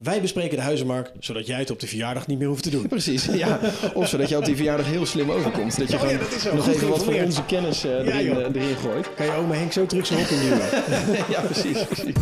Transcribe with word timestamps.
Wij 0.00 0.20
bespreken 0.20 0.56
de 0.56 0.62
huizenmarkt, 0.62 1.12
zodat 1.18 1.46
jij 1.46 1.58
het 1.58 1.70
op 1.70 1.80
de 1.80 1.86
verjaardag 1.86 2.26
niet 2.26 2.38
meer 2.38 2.48
hoeft 2.48 2.62
te 2.62 2.70
doen. 2.70 2.88
Precies, 2.96 3.24
ja. 3.24 3.60
Of 3.94 4.08
zodat 4.08 4.28
je 4.28 4.36
op 4.36 4.44
die 4.44 4.56
verjaardag 4.56 4.86
heel 4.86 5.06
slim 5.06 5.30
overkomt. 5.30 5.78
Dat 5.78 5.90
je 5.90 5.96
Oh 5.96 6.02
ja, 6.02 6.08
gewoon 6.08 6.28
dat 6.42 6.52
nog 6.54 6.68
even 6.68 6.88
wat 6.88 7.04
van 7.04 7.14
onze 7.14 7.44
kennis 7.44 7.84
eh, 7.84 7.90
erin, 7.90 8.36
eh, 8.36 8.62
erin 8.62 8.76
gooit. 8.76 9.14
Kan 9.14 9.26
je 9.26 9.32
oma 9.32 9.54
Henk 9.54 9.72
zo 9.72 9.86
terug 9.86 10.06
zijn 10.06 10.18
hok 10.18 10.28
induwen? 10.28 10.68
ja, 11.34 11.40
precies, 11.40 11.84
precies. 11.84 12.14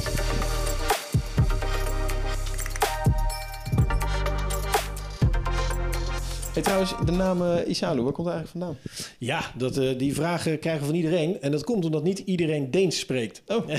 Hey, 6.59 6.67
trouwens, 6.67 6.95
de 7.04 7.13
naam 7.13 7.43
eh, 7.43 7.69
Isalu, 7.69 8.03
waar 8.03 8.13
komt 8.13 8.27
het 8.27 8.37
eigenlijk 8.37 8.65
vandaan? 8.65 8.77
ja, 9.19 9.53
dat, 9.56 9.77
eh, 9.77 9.99
die 9.99 10.15
vragen 10.15 10.59
krijgen 10.59 10.81
we 10.81 10.87
van 10.87 10.97
iedereen. 10.97 11.41
En 11.41 11.51
dat 11.51 11.65
komt 11.65 11.85
omdat 11.85 12.03
niet 12.03 12.19
iedereen 12.19 12.71
Deens 12.71 12.99
spreekt. 12.99 13.42
Oh, 13.47 13.69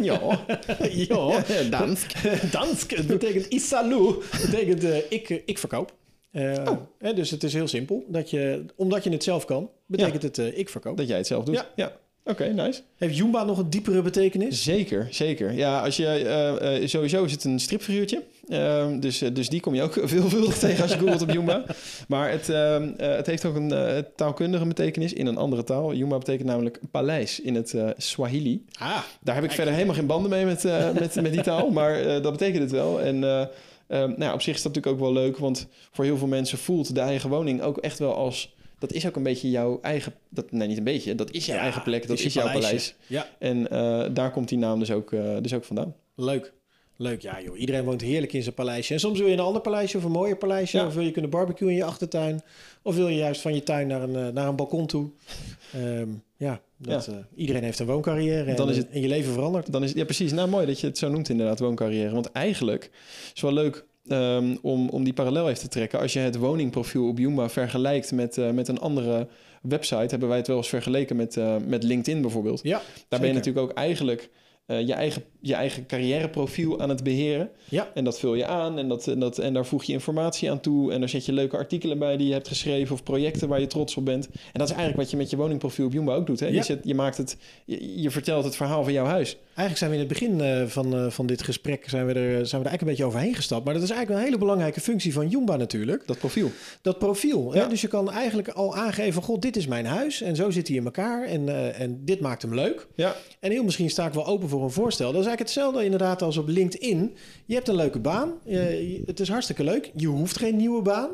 ja. 0.00 0.44
ja, 0.90 1.62
Dansk. 1.70 2.12
Dansk. 2.52 2.90
Het 2.90 3.06
betekent 3.06 3.46
isalu. 3.46 4.14
Het 4.30 4.50
betekent 4.50 4.84
eh, 4.84 4.96
ik, 5.08 5.42
ik 5.44 5.58
verkoop. 5.58 5.94
Oh. 6.32 6.70
hè, 6.98 7.14
dus 7.14 7.30
het 7.30 7.44
is 7.44 7.52
heel 7.52 7.68
simpel. 7.68 8.04
Dat 8.08 8.30
je, 8.30 8.64
omdat 8.76 9.04
je 9.04 9.10
het 9.10 9.24
zelf 9.24 9.44
kan, 9.44 9.70
betekent 9.86 10.22
het 10.22 10.38
ik 10.38 10.68
verkoop. 10.68 10.96
Dat 10.96 11.08
jij 11.08 11.16
het 11.16 11.26
zelf 11.26 11.44
doet. 11.44 11.54
Ja. 11.54 11.66
ja. 11.76 11.92
Oké, 12.24 12.44
nice. 12.44 12.80
Heeft 12.96 13.16
Jumba 13.16 13.44
nog 13.44 13.58
een 13.58 13.70
diepere 13.70 14.02
betekenis? 14.02 14.62
Zeker, 14.62 15.08
zeker. 15.10 15.52
Ja, 15.52 15.80
als 15.80 15.96
je, 15.96 16.82
sowieso 16.84 17.24
is 17.24 17.32
het 17.32 17.44
een 17.44 17.60
stripfiguurtje. 17.60 18.22
Ehm, 18.48 19.00
dus, 19.00 19.22
eh, 19.22 19.34
dus 19.34 19.48
die 19.48 19.60
kom 19.60 19.74
je 19.74 19.82
ook 19.82 19.98
veelvuldig 20.14 20.58
tegen 20.58 20.82
als 20.82 20.92
je 20.92 20.98
googelt 20.98 21.22
op 21.22 21.30
Jumba. 21.30 21.64
Maar 22.08 22.30
het, 22.30 22.48
ehm, 22.48 22.88
eh, 22.96 23.16
het 23.16 23.26
heeft 23.26 23.44
ook 23.44 23.54
een 23.56 23.72
eh, 23.72 24.02
taalkundige 24.16 24.66
betekenis 24.66 25.12
in 25.12 25.26
een 25.26 25.36
andere 25.36 25.64
taal. 25.64 25.94
Jumba 25.94 26.18
betekent 26.18 26.48
namelijk 26.48 26.80
paleis 26.90 27.40
in 27.40 27.54
het 27.54 27.74
Swahili. 27.96 28.64
Ah, 28.78 28.98
Daar 29.20 29.34
heb 29.34 29.44
ik 29.44 29.50
verder 29.52 29.72
helemaal 29.74 29.94
geen 29.94 30.06
banden 30.06 30.30
mee 30.30 30.44
met, 30.44 30.62
met, 31.00 31.14
met 31.14 31.32
die 31.32 31.42
taal, 31.42 31.70
maar 31.70 32.22
dat 32.22 32.32
betekent 32.32 32.62
het 32.62 32.70
wel. 32.70 33.00
En 33.00 33.24
eh, 33.24 33.40
eh, 33.86 33.98
nou, 34.08 34.22
ja, 34.22 34.32
op 34.32 34.42
zich 34.42 34.54
is 34.54 34.62
dat 34.62 34.74
natuurlijk 34.74 35.02
ook 35.02 35.12
wel 35.12 35.22
leuk, 35.22 35.38
want 35.38 35.66
voor 35.90 36.04
heel 36.04 36.16
veel 36.18 36.26
mensen 36.26 36.58
voelt 36.58 36.94
de 36.94 37.00
eigen 37.00 37.30
woning 37.30 37.62
ook 37.62 37.78
echt 37.78 37.98
wel 37.98 38.14
als... 38.14 38.54
Dat 38.78 38.92
is 38.92 39.06
ook 39.06 39.16
een 39.16 39.22
beetje 39.22 39.50
jouw 39.50 39.78
eigen... 39.82 40.14
Dat, 40.28 40.52
nee, 40.52 40.68
niet 40.68 40.78
een 40.78 40.84
beetje. 40.84 41.14
Dat 41.14 41.30
is 41.30 41.46
jouw 41.46 41.56
Ja, 41.56 41.62
eigen 41.62 41.82
plek. 41.82 42.06
Dat 42.06 42.18
is 42.18 42.34
jouw 42.34 42.52
paleis. 42.52 42.94
Ja, 43.06 43.26
En 43.38 43.62
daar 44.14 44.30
komt 44.30 44.48
die 44.48 44.58
naam 44.58 44.78
dus 44.78 44.90
ook, 44.90 45.10
dus 45.42 45.54
ook 45.54 45.64
vandaan. 45.64 45.94
leuk. 46.14 46.52
Leuk, 46.98 47.20
ja 47.20 47.42
joh. 47.42 47.58
Iedereen 47.58 47.84
woont 47.84 48.00
heerlijk 48.00 48.32
in 48.32 48.42
zijn 48.42 48.54
paleisje. 48.54 48.92
En 48.94 49.00
soms 49.00 49.18
wil 49.18 49.26
je 49.28 49.32
een 49.32 49.40
ander 49.40 49.62
paleisje 49.62 49.96
of 49.96 50.04
een 50.04 50.10
mooier 50.10 50.36
paleisje. 50.36 50.76
Ja. 50.76 50.86
Of 50.86 50.94
wil 50.94 51.02
je 51.04 51.10
kunnen 51.10 51.30
barbecuen 51.30 51.70
in 51.70 51.76
je 51.76 51.84
achtertuin. 51.84 52.40
Of 52.82 52.94
wil 52.96 53.08
je 53.08 53.16
juist 53.16 53.40
van 53.40 53.54
je 53.54 53.62
tuin 53.62 53.86
naar 53.86 54.02
een, 54.02 54.16
eh, 54.16 54.28
naar 54.28 54.48
een 54.48 54.56
balkon 54.56 54.86
toe. 54.86 55.10
Ehm, 55.72 56.08
ja, 56.36 56.60
dat, 56.76 57.06
eh, 57.06 57.14
iedereen 57.34 57.62
heeft 57.62 57.78
een 57.78 57.86
wooncarrière. 57.86 58.50
En, 58.50 58.56
Dan 58.56 58.68
is 58.70 58.76
eh, 58.76 58.82
het- 58.82 58.92
en 58.92 59.00
je 59.00 59.08
leven 59.08 59.32
verandert. 59.32 59.72
Dan 59.72 59.82
is, 59.84 59.92
ja, 59.92 60.04
precies. 60.04 60.32
Nou, 60.32 60.48
mooi 60.48 60.66
dat 60.66 60.80
je 60.80 60.86
het 60.86 60.98
zo 60.98 61.08
noemt 61.08 61.28
inderdaad, 61.28 61.58
wooncarrière. 61.60 62.10
Want 62.14 62.32
eigenlijk 62.32 62.90
is 63.24 63.28
het 63.30 63.40
wel 63.40 63.52
leuk 63.52 63.84
ehm, 64.08 64.56
om, 64.62 64.88
om 64.88 65.04
die 65.04 65.12
parallel 65.12 65.48
even 65.48 65.60
te 65.60 65.68
trekken. 65.68 66.00
Als 66.00 66.12
je 66.12 66.18
het 66.18 66.36
woningprofiel 66.36 67.08
op 67.08 67.18
Joomla 67.18 67.48
vergelijkt 67.48 68.12
met, 68.12 68.36
met 68.52 68.68
een 68.68 68.78
andere 68.78 69.28
website... 69.62 70.06
hebben 70.06 70.28
wij 70.28 70.36
het 70.36 70.46
wel 70.46 70.56
eens 70.56 70.68
vergeleken 70.68 71.16
met, 71.16 71.36
met 71.66 71.82
LinkedIn 71.82 72.20
bijvoorbeeld. 72.22 72.60
Ja, 72.62 72.80
Daar 73.08 73.20
ben 73.20 73.28
je 73.28 73.34
natuurlijk 73.34 73.66
ook 73.70 73.72
eigenlijk 73.76 74.30
eh, 74.66 74.86
je, 74.86 74.92
eigen, 74.92 75.22
je 75.40 75.54
eigen 75.54 75.86
carrièreprofiel 75.86 76.80
aan 76.80 76.88
het 76.88 77.02
beheren. 77.02 77.50
Ja, 77.68 77.90
En 77.94 78.04
dat 78.04 78.18
vul 78.18 78.34
je 78.34 78.46
aan 78.46 78.78
en, 78.78 78.88
dat, 78.88 79.06
en, 79.06 79.18
dat, 79.18 79.38
en 79.38 79.52
daar 79.52 79.66
voeg 79.66 79.84
je 79.84 79.92
informatie 79.92 80.50
aan 80.50 80.60
toe. 80.60 80.92
En 80.92 81.00
daar 81.00 81.08
zet 81.08 81.26
je 81.26 81.32
leuke 81.32 81.56
artikelen 81.56 81.98
bij 81.98 82.16
die 82.16 82.26
je 82.26 82.32
hebt 82.32 82.48
geschreven... 82.48 82.94
of 82.94 83.02
projecten 83.02 83.48
waar 83.48 83.60
je 83.60 83.66
trots 83.66 83.96
op 83.96 84.04
bent. 84.04 84.26
En 84.26 84.32
dat 84.52 84.68
is 84.68 84.74
eigenlijk 84.74 84.96
wat 84.96 85.10
je 85.10 85.16
met 85.16 85.30
je 85.30 85.36
woningprofiel 85.36 85.86
op 85.86 85.92
Joomla 85.92 86.14
ook 86.14 86.26
doet. 86.26 86.40
Hè? 86.40 86.46
Ja. 86.46 86.52
Je, 86.52 86.62
zet, 86.62 86.80
je, 86.84 86.94
maakt 86.94 87.16
het, 87.16 87.36
je, 87.64 88.00
je 88.00 88.10
vertelt 88.10 88.44
het 88.44 88.56
verhaal 88.56 88.84
van 88.84 88.92
jouw 88.92 89.04
huis. 89.04 89.36
Eigenlijk 89.56 89.78
zijn 89.78 89.90
we 89.90 89.96
in 89.96 90.02
het 90.02 90.08
begin 90.08 90.40
eh, 90.40 90.66
van, 90.66 90.94
eh, 90.96 91.10
van 91.10 91.26
dit 91.26 91.42
gesprek 91.42 91.88
zijn 91.88 92.06
we, 92.06 92.12
er, 92.12 92.16
zijn 92.22 92.30
we 92.32 92.36
er 92.36 92.52
eigenlijk 92.52 92.80
een 92.80 92.86
beetje 92.86 93.04
overheen 93.04 93.34
gestapt. 93.34 93.64
Maar 93.64 93.74
dat 93.74 93.82
is 93.82 93.90
eigenlijk 93.90 94.20
een 94.20 94.26
hele 94.26 94.38
belangrijke 94.38 94.80
functie 94.80 95.12
van 95.12 95.28
Jumba 95.28 95.56
natuurlijk. 95.56 96.06
Dat 96.06 96.18
profiel. 96.18 96.50
Dat 96.82 96.98
profiel. 96.98 97.52
Hè? 97.52 97.68
Dus 97.68 97.80
je 97.80 97.88
kan 97.88 98.10
eigenlijk 98.10 98.48
al 98.48 98.76
aangeven, 98.76 99.22
god, 99.22 99.42
dit 99.42 99.56
is 99.56 99.66
mijn 99.66 99.86
huis. 99.86 100.20
En 100.22 100.36
zo 100.36 100.50
zit 100.50 100.68
hij 100.68 100.76
in 100.76 100.84
elkaar. 100.84 101.24
En, 101.26 101.48
eh, 101.48 101.80
en 101.80 102.00
dit 102.04 102.20
maakt 102.20 102.42
hem 102.42 102.54
leuk. 102.54 102.86
Ja, 102.94 103.14
En 103.40 103.50
heel 103.50 103.64
misschien 103.64 103.90
sta 103.90 104.06
ik 104.06 104.12
wel 104.12 104.26
open 104.26 104.48
voor 104.48 104.62
een 104.62 104.70
voorstel. 104.70 105.12
Dat 105.12 105.20
is 105.20 105.26
eigenlijk 105.26 105.54
hetzelfde 105.54 105.84
inderdaad 105.84 106.22
als 106.22 106.36
op 106.36 106.48
LinkedIn. 106.48 107.16
Je 107.46 107.54
hebt 107.54 107.68
een 107.68 107.74
leuke 107.76 107.98
baan. 107.98 108.32
Je- 108.44 109.02
het 109.06 109.20
is 109.20 109.28
hartstikke 109.28 109.64
leuk. 109.64 109.90
Je 109.94 110.06
hoeft 110.06 110.38
geen 110.38 110.56
nieuwe 110.56 110.82
baan. 110.82 111.10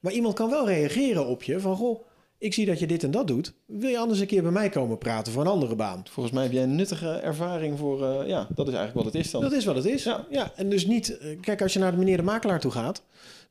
Maar 0.00 0.12
iemand 0.12 0.34
kan 0.34 0.50
wel 0.50 0.66
reageren 0.66 1.26
op 1.26 1.42
je. 1.42 1.60
Van, 1.60 1.76
goh, 1.76 2.00
ik 2.38 2.54
zie 2.54 2.66
dat 2.66 2.78
je 2.78 2.86
dit 2.86 3.02
en 3.02 3.10
dat 3.10 3.26
doet. 3.26 3.52
Wil 3.66 3.90
je 3.90 3.98
anders 3.98 4.20
een 4.20 4.26
keer 4.26 4.42
bij 4.42 4.50
mij 4.50 4.68
komen 4.68 4.98
praten 4.98 5.32
voor 5.32 5.42
een 5.42 5.48
andere 5.48 5.74
baan? 5.76 6.02
volgens 6.10 6.34
mij 6.34 6.44
heb 6.44 6.52
jij 6.52 6.62
een 6.62 6.74
nuttige 6.74 7.10
ervaring 7.10 7.78
voor... 7.78 8.04
eh, 8.04 8.28
ja, 8.28 8.48
dat 8.54 8.68
is 8.68 8.74
eigenlijk 8.74 9.04
wat 9.04 9.14
het 9.14 9.24
is 9.24 9.30
dan. 9.30 9.40
Dat 9.40 9.52
is 9.52 9.64
wat 9.64 9.76
het 9.76 9.84
is. 9.84 10.02
Ja. 10.04 10.26
Ja. 10.30 10.52
en 10.56 10.68
dus 10.70 10.86
niet... 10.86 11.18
eh, 11.18 11.40
Kijk, 11.40 11.62
als 11.62 11.72
je 11.72 11.78
naar 11.78 11.90
de 11.90 11.96
meneer 11.98 12.16
de 12.16 12.22
makelaar 12.22 12.60
toe 12.60 12.70
gaat... 12.70 13.02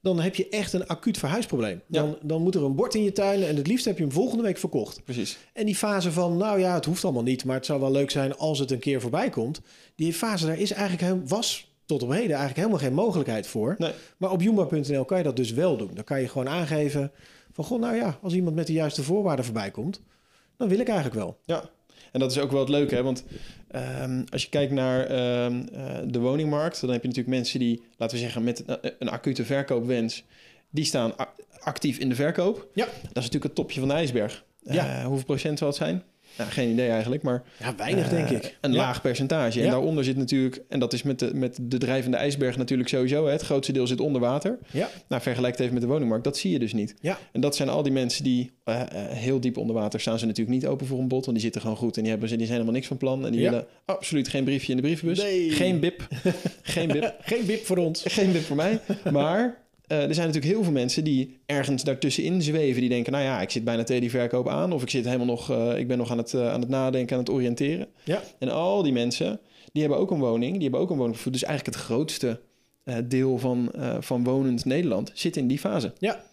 dan 0.02 0.20
heb 0.20 0.36
je 0.36 0.50
echt 0.50 0.74
een 0.74 0.88
acuut 0.88 1.18
verhuisprobleem. 1.18 1.82
Ja. 1.88 2.02
Dan, 2.02 2.18
dan 2.22 2.42
moet 2.42 2.56
er 2.56 2.64
een 2.64 2.76
bord 2.76 2.96
in 2.96 3.04
je 3.04 3.12
tuin... 3.12 3.44
en 3.44 3.56
het 3.56 3.68
liefst 3.68 3.86
heb 3.86 3.98
je 3.98 4.04
hem 4.04 4.12
volgende 4.12 4.44
week 4.44 4.58
verkocht. 4.58 5.04
Precies. 5.04 5.38
En 5.54 5.66
die 5.66 5.76
fase 5.76 6.12
van, 6.12 6.38
nou 6.38 6.60
ja, 6.60 6.74
het 6.74 6.86
hoeft 6.86 7.04
allemaal 7.04 7.24
niet... 7.24 7.46
maar 7.46 7.56
het 7.56 7.66
zou 7.66 7.80
wel 7.80 7.92
leuk 7.92 8.12
zijn 8.12 8.38
als 8.38 8.60
het 8.60 8.72
een 8.72 8.80
keer 8.80 9.02
voorbij 9.02 9.30
komt... 9.30 9.62
die 9.96 10.14
fase 10.14 10.46
daar 10.46 10.60
is 10.60 10.72
eigenlijk, 10.72 11.28
was 11.30 11.72
tot 11.86 12.04
op 12.04 12.10
heden 12.10 12.30
eigenlijk 12.30 12.58
helemaal 12.58 12.80
geen 12.80 12.94
mogelijkheid 12.94 13.48
voor. 13.48 13.76
Nee. 13.78 13.92
Maar 14.18 14.32
op 14.32 14.42
Joomba.nl 14.42 15.06
kan 15.06 15.18
je 15.18 15.24
dat 15.24 15.36
dus 15.36 15.52
wel 15.52 15.78
doen. 15.78 15.92
Dan 15.94 16.04
kan 16.04 16.22
je 16.22 16.28
gewoon 16.28 16.50
aangeven 16.50 17.12
van, 17.58 17.66
goh, 17.66 17.80
nou 17.80 17.96
ja... 17.96 18.20
als 18.22 18.34
iemand 18.34 18.56
met 18.56 18.68
de 18.68 18.74
juiste 18.74 19.04
voorwaarden 19.04 19.46
voorbij 19.46 19.72
komt... 19.72 20.02
dan 20.58 20.68
wil 20.68 20.80
ik 20.80 20.88
eigenlijk 20.88 21.18
wel. 21.18 21.38
Ja, 21.46 21.70
en 22.12 22.20
dat 22.20 22.32
is 22.32 22.40
ook 22.40 22.52
wel 22.52 22.60
het 22.60 22.70
leuke, 22.70 22.96
hè? 22.96 23.04
want 23.04 23.24
ehm, 23.68 24.24
als 24.30 24.44
je 24.44 24.50
kijkt 24.50 24.72
naar 24.72 25.06
ehm, 25.06 25.68
eh, 25.74 25.96
de 26.06 26.20
woningmarkt, 26.20 26.82
dan 26.82 26.90
heb 26.90 27.02
je 27.02 27.08
natuurlijk 27.08 27.36
mensen 27.36 27.60
die, 27.60 27.84
laten 27.98 28.16
we 28.16 28.24
zeggen, 28.24 28.44
met 28.44 28.64
een, 28.66 28.94
een 29.00 29.10
acute 29.10 29.46
verkoopwens, 29.46 30.24
die 30.70 30.86
staan 30.86 31.14
actief 31.60 31.98
in 31.98 32.10
de 32.10 32.16
verkoop. 32.16 32.68
Ja. 32.74 32.86
Dat 32.86 32.96
is 33.02 33.14
natuurlijk 33.14 33.44
het 33.44 33.56
topje 33.56 33.80
van 33.80 33.90
de 33.90 33.96
ijsberg. 33.96 34.46
Ja. 34.62 35.00
Eh, 35.00 35.06
hoeveel 35.06 35.26
procent 35.26 35.58
zal 35.58 35.68
het 35.68 35.78
zijn? 35.78 36.04
Nou, 36.38 36.50
geen 36.50 36.70
idee 36.70 36.90
eigenlijk, 36.90 37.22
maar 37.24 37.44
Ja, 37.60 37.76
weinig 37.76 38.04
eh, 38.06 38.10
denk 38.12 38.30
ik. 38.30 38.58
een 38.62 38.72
Ja. 38.72 38.78
laag 38.78 39.02
percentage. 39.02 39.60
En 39.60 39.66
Ja. 39.66 39.72
daaronder 39.72 40.04
zit 40.04 40.18
natuurlijk, 40.18 40.64
en 40.70 40.80
dat 40.80 40.94
is 40.94 41.04
met 41.04 41.20
de, 41.20 41.32
met 41.34 41.58
de 41.62 41.78
drijvende 41.78 42.18
ijsberg 42.18 42.58
natuurlijk 42.58 42.90
sowieso, 42.90 43.26
hè? 43.26 43.32
het 43.32 43.42
grootste 43.42 43.74
deel 43.74 43.88
zit 43.88 44.00
onder 44.00 44.22
water. 44.22 44.58
Ja, 44.72 44.90
Nou, 45.08 45.22
vergelijk 45.22 45.52
het 45.52 45.62
even 45.62 45.74
met 45.74 45.82
de 45.84 45.88
woningmarkt, 45.90 46.24
dat 46.24 46.38
zie 46.38 46.52
je 46.52 46.60
dus 46.60 46.74
niet. 46.74 46.96
ja. 47.02 47.18
En 47.32 47.42
dat 47.42 47.56
zijn 47.56 47.70
al 47.70 47.84
die 47.84 47.92
mensen 47.92 48.24
die 48.24 48.52
eh, 48.64 48.82
eh, 48.82 48.88
heel 49.10 49.40
diep 49.40 49.58
onder 49.58 49.76
water 49.76 50.00
staan. 50.00 50.20
Ze 50.20 50.26
natuurlijk 50.26 50.56
niet 50.58 50.68
open 50.68 50.88
voor 50.88 51.00
een 51.00 51.08
bod, 51.08 51.22
want 51.26 51.32
die 51.32 51.42
zitten 51.46 51.62
gewoon 51.62 51.78
goed. 51.78 51.96
En 51.96 52.02
die, 52.02 52.12
hebben, 52.12 52.30
ze- 52.30 52.36
die 52.36 52.46
zijn 52.46 52.58
helemaal 52.58 52.78
niks 52.78 52.88
van 52.88 52.98
plan. 52.98 53.26
En 53.26 53.32
die 53.32 53.42
Ja. 53.42 53.50
willen 53.50 53.66
absoluut 53.86 54.28
geen 54.28 54.44
briefje 54.44 54.70
in 54.72 54.78
de 54.78 54.84
brievenbus. 54.84 55.18
Nee. 55.20 55.50
Geen 55.52 55.80
bip. 55.80 56.08
geen 56.62 56.88
bip. 56.88 57.16
Geen 57.22 57.46
wip 57.46 57.66
voor 57.66 57.78
ons. 57.78 58.04
Geen 58.08 58.32
bip 58.32 58.42
voor 58.44 58.56
mij. 58.56 58.80
Maar 59.12 59.58
eh, 59.88 59.98
er 60.04 60.14
zijn 60.14 60.28
natuurlijk 60.28 60.54
heel 60.54 60.64
veel 60.64 60.74
mensen 60.74 61.04
die 61.04 61.40
ergens 61.46 61.84
daartussenin 61.84 62.42
zweven. 62.42 62.82
Die 62.82 62.90
denken, 62.90 63.12
nou 63.12 63.24
ja, 63.24 63.42
ik 63.42 63.50
zit 63.50 63.64
bijna 63.64 63.84
tegen 63.84 64.02
die 64.02 64.10
verkoop 64.10 64.48
aan. 64.48 64.72
Of 64.72 64.82
ik, 64.82 64.90
zit 64.90 65.06
helemaal 65.06 65.26
nog, 65.26 65.52
eh, 65.52 65.78
ik 65.78 65.88
ben 65.88 65.98
nog 65.98 66.12
aan 66.12 66.18
het, 66.18 66.34
eh, 66.34 66.52
aan 66.52 66.60
het 66.60 66.70
nadenken, 66.70 67.16
aan 67.16 67.24
het 67.24 67.32
oriënteren. 67.32 67.88
Ja. 68.04 68.24
En 68.40 68.50
al 68.50 68.84
die 68.84 68.94
mensen, 68.94 69.40
die 69.72 69.82
hebben 69.82 70.00
ook 70.00 70.12
een 70.12 70.20
woning. 70.20 70.54
Die 70.54 70.62
hebben 70.62 70.80
ook 70.80 70.90
een 70.90 70.98
woning. 70.98 71.18
Dus 71.22 71.44
eigenlijk 71.44 71.76
het 71.78 71.86
grootste 71.86 72.40
deel 73.04 73.38
van, 73.38 73.72
van 74.00 74.24
wonend 74.24 74.66
Nederland 74.66 75.12
zit 75.14 75.38
in 75.38 75.48
die 75.48 75.60
fase. 75.60 75.94
Ja. 76.00 76.24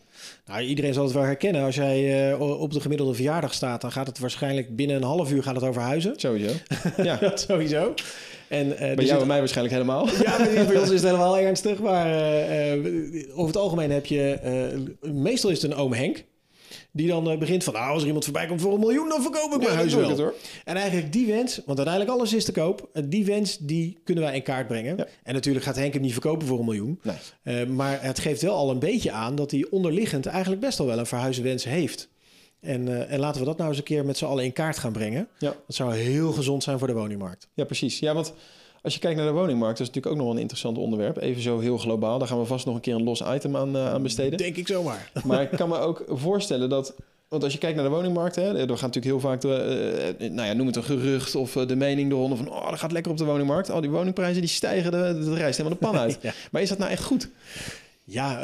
Nou, 0.47 0.63
iedereen 0.63 0.95
zal 0.95 1.05
het 1.05 1.13
wel 1.13 1.23
herkennen. 1.23 1.65
Als 1.65 1.75
jij 1.75 2.31
eh, 2.31 2.61
op 2.61 2.73
de 2.73 2.81
gemiddelde 2.81 3.15
verjaardag 3.15 3.55
staat, 3.55 3.81
dan 3.81 3.93
gaat 3.93 4.07
het 4.07 4.19
waarschijnlijk 4.19 4.77
binnen 4.77 4.97
een 4.97 5.03
half 5.03 5.33
uur 5.33 5.43
gaat 5.43 5.55
het 5.55 5.65
over 5.65 5.83
huizen. 5.83 6.13
Sowieso. 6.17 6.55
Ja, 7.03 7.17
Dat 7.17 7.41
sowieso. 7.41 7.95
En, 8.49 8.79
eh, 8.79 8.95
bij 8.95 9.05
jou 9.05 9.21
en 9.21 9.27
mij 9.27 9.39
waarschijnlijk 9.39 9.77
helemaal. 9.77 10.09
Ja, 10.09 10.37
bij 10.67 10.77
ons 10.77 10.91
is 10.91 11.01
het 11.01 11.11
helemaal 11.11 11.39
ernstig. 11.49 11.79
Maar 11.79 12.07
eh, 12.07 12.79
over 13.33 13.47
het 13.47 13.57
algemeen 13.57 13.91
heb 13.91 14.07
je... 14.07 14.39
meestal 15.01 15.51
is 15.51 15.63
het 15.63 15.71
een 15.71 15.79
oom 15.79 15.93
Henk. 15.93 16.25
Die 16.97 17.09
dan 17.09 17.31
eh, 17.31 17.39
begint 17.39 17.65
van... 17.65 17.73
Nou, 17.73 17.91
als 17.93 18.01
er 18.01 18.07
iemand 18.07 18.25
voorbij 18.25 18.47
komt 18.47 18.61
voor 18.61 18.73
een 18.75 18.81
miljoen... 18.81 19.09
dan 19.09 19.23
verkoop 19.23 19.53
ik 19.53 19.59
mijn 19.59 19.71
Ja, 19.71 19.75
huis 19.77 19.95
wel. 19.95 20.09
het, 20.09 20.19
hoor. 20.19 20.35
En 20.65 20.77
eigenlijk 20.77 21.13
die 21.13 21.27
wens... 21.27 21.57
Want 21.67 21.79
uiteindelijk 21.79 22.17
alles 22.17 22.33
is 22.33 22.45
te 22.45 22.53
koop. 22.53 22.89
eh, 22.93 23.03
Die 23.07 23.25
wens, 23.25 23.59
die 23.59 23.99
kunnen 24.05 24.25
wij 24.25 24.35
in 24.35 24.43
kaart 24.43 24.67
brengen. 24.67 24.97
Ja. 24.97 25.07
En 25.23 25.35
natuurlijk 25.35 25.65
gaat 25.65 25.77
Henk 25.77 25.93
hem 25.93 26.03
niet 26.03 26.13
verkopen 26.13 26.47
voor 26.47 26.59
een 26.59 26.65
miljoen. 26.65 27.01
Nee. 27.03 27.17
Eh, 27.43 27.67
maar 27.67 28.03
het 28.03 28.19
geeft 28.19 28.43
wel 28.43 28.55
al 28.55 28.71
een 28.71 28.79
beetje 28.79 29.11
aan... 29.11 29.35
dat 29.35 29.51
hij 29.51 29.67
onderliggend 29.71 30.27
eigenlijk 30.27 30.61
best 30.61 30.79
wel 30.79 30.87
wel 30.87 30.99
een 30.99 31.07
verhuizenwens 31.07 31.65
heeft. 31.65 32.09
En, 32.61 33.09
en 33.09 33.21
laten 33.21 33.41
we 33.41 33.47
dat 33.47 33.57
nou 33.57 33.69
eens 33.69 33.79
een 33.79 33.85
keer 33.85 34.05
met 34.05 34.17
z'n 34.19 34.25
allen 34.25 34.45
in 34.45 34.53
kaart 34.53 34.79
gaan 34.79 34.93
brengen. 34.93 35.29
Ja. 35.39 35.49
Dat 35.67 35.77
zou 35.77 35.95
heel 35.95 36.33
gezond 36.33 36.63
zijn 36.63 36.79
voor 36.79 36.89
de 36.89 36.95
woningmarkt. 36.95 37.49
Ja, 37.55 37.65
precies. 37.65 37.99
Ja, 37.99 38.15
want 38.15 38.33
als 38.85 38.95
je 38.95 39.01
kijkt 39.01 39.17
naar 39.17 39.27
de 39.27 39.33
woningmarkt, 39.33 39.79
dat 39.79 39.87
is 39.89 39.95
natuurlijk 39.95 40.07
ook 40.07 40.17
nog 40.17 40.25
wel 40.25 40.35
een 40.35 40.41
interessant 40.41 40.79
onderwerp. 40.79 41.17
Even 41.17 41.43
zo 41.43 41.59
heel 41.59 41.79
globaal. 41.79 42.19
Daar 42.19 42.29
gaan 42.29 42.39
we 42.39 42.45
vast 42.45 42.67
nog 42.67 42.75
een 42.75 42.81
keer 42.81 42.95
een 42.95 43.03
los 43.03 43.23
item 43.35 43.57
aan, 43.57 43.77
eh, 43.77 43.93
aan 43.93 44.03
besteden. 44.03 44.39
Denk 44.39 44.57
ik 44.57 44.67
zomaar. 44.67 45.11
Maar 45.25 45.43
ik 45.43 45.51
kan 45.51 45.69
me 45.69 45.79
ook 45.79 46.05
voorstellen 46.09 46.69
dat. 46.69 46.95
Want 47.29 47.43
als 47.43 47.53
je 47.53 47.59
kijkt 47.59 47.77
naar 47.77 47.85
de 47.85 47.91
woningmarkt, 47.91 48.37
hè, 48.37 48.43
er 48.43 48.69
gaat 48.69 48.69
natuurlijk 48.69 49.05
heel 49.05 49.21
vaak, 49.21 49.41
de, 49.41 49.55
eh, 50.19 50.31
nou 50.31 50.49
ja, 50.49 50.53
noem 50.53 50.67
het 50.67 50.77
een 50.77 50.85
gerucht 50.85 51.35
of 51.35 51.57
eh, 51.57 51.67
de 51.67 51.77
mening 51.77 52.13
eronder 52.13 52.39
van, 52.39 52.51
oh, 52.51 52.71
dat 52.71 52.79
gaat 52.79 52.93
lekker 52.93 53.13
op 53.13 53.19
de 53.19 53.25
woningmarkt. 53.25 53.71
Al 53.71 53.81
die 53.81 53.91
woningprijzen 53.91 54.41
die 54.41 54.51
stijgen, 54.51 54.91
de, 54.91 55.25
de 55.25 55.35
rijst 55.35 55.57
helemaal 55.57 55.79
de 55.79 55.87
pan 55.87 55.97
uit. 55.97 56.19
Ja. 56.23 56.33
Maar 56.51 56.63
is 56.63 56.69
dat 56.69 56.79
nou 56.79 56.91
echt 56.91 57.03
goed? 57.03 57.29
Ja, 58.05 58.39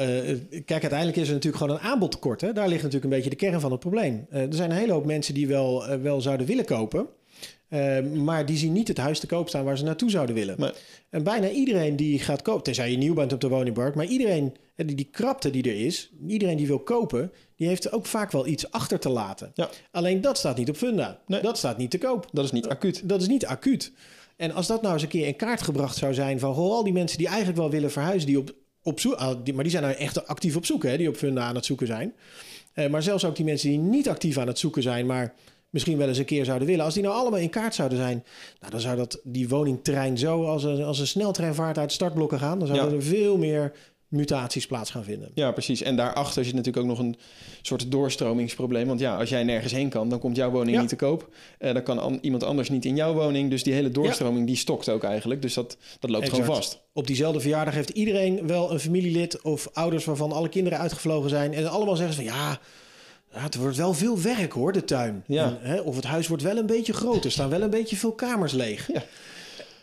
kijk, 0.50 0.81
uiteindelijk 0.81 1.16
is 1.16 1.28
er 1.28 1.34
natuurlijk 1.34 1.62
gewoon 1.62 1.76
een 1.76 1.82
aanbodtekort. 1.82 2.40
Hè? 2.40 2.52
Daar 2.52 2.69
ligt 2.69 2.82
natuurlijk 2.82 3.04
een 3.04 3.16
beetje 3.16 3.31
de 3.31 3.37
kern 3.37 3.60
van 3.60 3.70
het 3.70 3.81
probleem. 3.81 4.26
Er 4.31 4.46
zijn 4.50 4.70
een 4.70 4.76
hele 4.76 4.92
hoop 4.92 5.04
mensen 5.04 5.34
die 5.34 5.48
wel, 5.48 5.98
wel 6.02 6.20
zouden 6.20 6.46
willen 6.46 6.64
kopen. 6.64 7.06
Eh, 7.70 8.00
maar 8.02 8.46
die 8.46 8.56
zien 8.56 8.72
niet 8.72 8.88
het 8.88 8.99
huis 8.99 9.20
te 9.20 9.26
koop 9.26 9.49
staan 9.49 9.64
waar 9.64 9.78
ze 9.78 9.84
naartoe 9.84 10.11
zouden 10.11 10.34
willen. 10.34 10.55
Nee. 10.58 10.70
En 11.11 11.22
bijna 11.22 11.49
iedereen 11.49 11.96
die 11.96 12.19
gaat 12.19 12.43
kopen, 12.43 12.62
tenzij 12.62 12.90
je 12.90 12.96
nieuw 12.96 13.14
bent 13.14 13.32
op 13.32 13.40
de 13.40 13.49
woningmarkt, 13.49 13.96
maar 13.96 14.06
iedereen, 14.06 14.56
eh, 14.75 14.87
die, 14.87 14.96
die 14.96 15.08
krapte 15.11 15.50
die 15.50 15.62
er 15.62 15.84
is, 15.84 16.11
iedereen 16.26 16.56
die 16.56 16.67
wil 16.67 16.78
kopen, 16.78 17.32
die 17.56 17.69
heeft 17.69 17.93
ook 17.93 18.06
vaak 18.06 18.32
wel 18.32 18.46
iets 18.46 18.70
achter 18.70 18.99
te 18.99 19.08
laten. 19.08 19.52
Ja. 19.55 19.70
Alleen 19.90 20.20
dat 20.20 20.38
staat 20.38 20.56
niet 20.56 20.69
op 20.69 20.76
Funda. 20.76 21.20
Nee. 21.26 21.43
Dat 21.43 21.58
staat 21.58 21.78
niet 21.78 21.90
te 21.90 21.99
koop. 21.99 22.28
Dat 22.32 22.44
is 22.44 22.52
niet 22.52 22.69
acuut. 22.69 23.08
Dat 23.08 23.20
is 23.20 23.28
niet 23.28 23.46
acuut. 23.46 23.93
En 24.37 24.52
als 24.52 24.66
dat 24.66 24.82
nou 24.82 24.94
eens 24.94 25.02
een 25.02 25.08
keer 25.08 25.26
in 25.26 25.37
kaart 25.37 25.62
gebracht 25.62 25.96
zou 25.96 26.14
zijn 26.14 26.38
van 26.38 26.55
goh, 26.55 26.73
al 26.73 26.84
die 26.84 26.93
mensen 26.93 27.19
die 27.19 27.26
eigenlijk 27.26 27.58
wel 27.58 27.70
willen 27.70 27.90
verhuizen, 27.90 28.26
die 28.26 28.38
op, 28.38 28.55
op 28.82 29.00
zoek, 29.00 29.14
ah, 29.14 29.37
die, 29.44 29.55
maar 29.55 29.62
die 29.62 29.73
zijn 29.73 29.84
nou 29.84 29.94
echt 29.94 30.26
actief 30.26 30.56
op 30.56 30.66
zoek, 30.66 30.82
hè, 30.82 30.96
die 30.96 31.08
op 31.08 31.16
Funda 31.16 31.43
aan 31.43 31.55
het 31.55 31.64
zoeken 31.64 31.87
zijn. 31.87 32.14
Eh, 32.73 32.88
maar 32.88 33.02
zelfs 33.02 33.25
ook 33.25 33.37
die 33.37 33.44
mensen 33.44 33.69
die 33.69 33.78
niet 33.78 34.08
actief 34.08 34.38
aan 34.38 34.46
het 34.46 34.58
zoeken 34.58 34.82
zijn, 34.82 35.06
maar 35.06 35.34
misschien 35.70 35.96
wel 35.99 36.08
eens 36.08 36.19
een 36.19 36.25
keer 36.25 36.44
zouden 36.44 36.69
willen. 36.69 36.84
Als 36.84 36.94
die 36.94 37.02
nou 37.02 37.14
allemaal 37.14 37.38
in 37.40 37.50
kaart 37.50 37.75
zouden 37.75 37.99
zijn, 37.99 38.25
nou, 38.61 38.72
dan 38.72 38.81
zou 38.81 38.96
dat 38.96 39.20
die 39.25 39.49
woningterrein 39.49 40.19
zo 40.19 40.44
als 40.46 40.64
een, 40.64 40.82
als 40.82 40.99
een 40.99 41.06
sneltreinvaart 41.06 41.78
uit 41.78 41.93
startblokken 41.93 42.38
gaan. 42.38 42.58
Dan 42.58 42.69
zouden 42.69 42.90
Ja. 42.90 42.96
er 42.96 43.02
veel 43.02 43.37
meer 43.37 43.72
mutaties 44.08 44.67
plaats 44.67 44.90
gaan 44.90 45.05
vinden. 45.05 45.31
Ja, 45.34 45.50
precies. 45.52 45.82
En 45.82 45.96
daarachter 45.96 46.44
zit 46.44 46.55
natuurlijk 46.55 46.84
ook 46.84 46.90
nog 46.90 46.99
een 46.99 47.17
soort 47.62 47.90
doorstromingsprobleem. 47.90 48.87
Want 48.87 49.00
ja, 49.00 49.17
als 49.17 49.28
jij 49.28 49.44
nergens 49.44 49.72
heen 49.72 49.88
kan, 49.88 50.08
dan 50.08 50.19
komt 50.19 50.37
jouw 50.37 50.50
woning 50.50 50.75
Ja. 50.75 50.81
niet 50.81 50.88
te 50.88 50.96
koop. 50.96 51.28
Eh, 51.58 51.73
dan 51.75 51.82
kan 51.82 51.99
an- 51.99 52.19
iemand 52.20 52.43
anders 52.44 52.70
niet 52.70 52.84
in 52.84 52.96
jouw 52.96 53.12
woning. 53.14 53.50
Dus 53.50 53.62
die 53.62 53.73
hele 53.73 53.90
doorstroming, 53.90 54.46
die 54.46 54.56
stokt 54.56 54.88
ook 54.88 55.02
eigenlijk. 55.05 55.43
Dus 55.43 55.55
dat, 55.55 55.76
dat 56.00 56.11
loopt 56.11 56.28
gewoon 56.28 56.44
vast. 56.44 56.81
Op 56.93 57.06
diezelfde 57.06 57.40
verjaardag 57.40 57.75
heeft 57.75 57.88
iedereen 57.90 58.46
wel 58.46 58.73
een 58.73 58.81
familielid 58.81 59.43
of 59.43 59.69
ouders 59.73 60.05
waarvan 60.05 60.32
alle 60.32 60.49
kinderen 60.49 60.78
uitgevlogen 60.78 61.31
zijn. 61.31 61.55
En 61.55 61.70
allemaal 61.70 61.96
zeggen 61.96 62.14
ze 62.14 62.23
van 62.25 62.32
ja, 62.32 62.58
ja, 63.32 63.40
het 63.40 63.54
wordt 63.54 63.76
wel 63.76 63.94
veel 63.94 64.20
werk 64.20 64.52
hoor, 64.52 64.72
de 64.72 64.84
tuin. 64.84 65.24
Ja. 65.26 65.44
En, 65.44 65.58
hè, 65.60 65.80
of 65.80 65.96
het 65.96 66.04
huis 66.04 66.28
wordt 66.28 66.42
wel 66.42 66.56
een 66.56 66.66
beetje 66.66 66.92
groter, 66.92 67.24
er 67.24 67.30
staan 67.30 67.48
wel 67.48 67.62
een 67.62 67.70
beetje 67.70 67.96
veel 67.96 68.12
kamers 68.12 68.52
leeg. 68.52 68.88
Ja. 68.92 69.02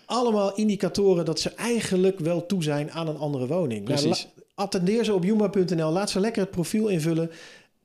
Allemaal 0.06 0.56
indicatoren 0.56 1.26
dat 1.26 1.40
ze 1.40 1.50
eigenlijk 1.50 2.20
wel 2.20 2.46
toe 2.46 2.64
zijn 2.64 2.92
aan 2.92 3.08
een 3.08 3.18
andere 3.18 3.48
woning. 3.48 3.84
Precies. 3.84 4.28
la- 4.36 4.44
attendeer 4.56 5.04
ze 5.04 5.14
op 5.14 5.24
juma.nl, 5.24 5.92
laat 5.92 6.10
ze 6.10 6.20
lekker 6.20 6.42
het 6.42 6.52
profiel 6.52 6.88
invullen. 6.88 7.32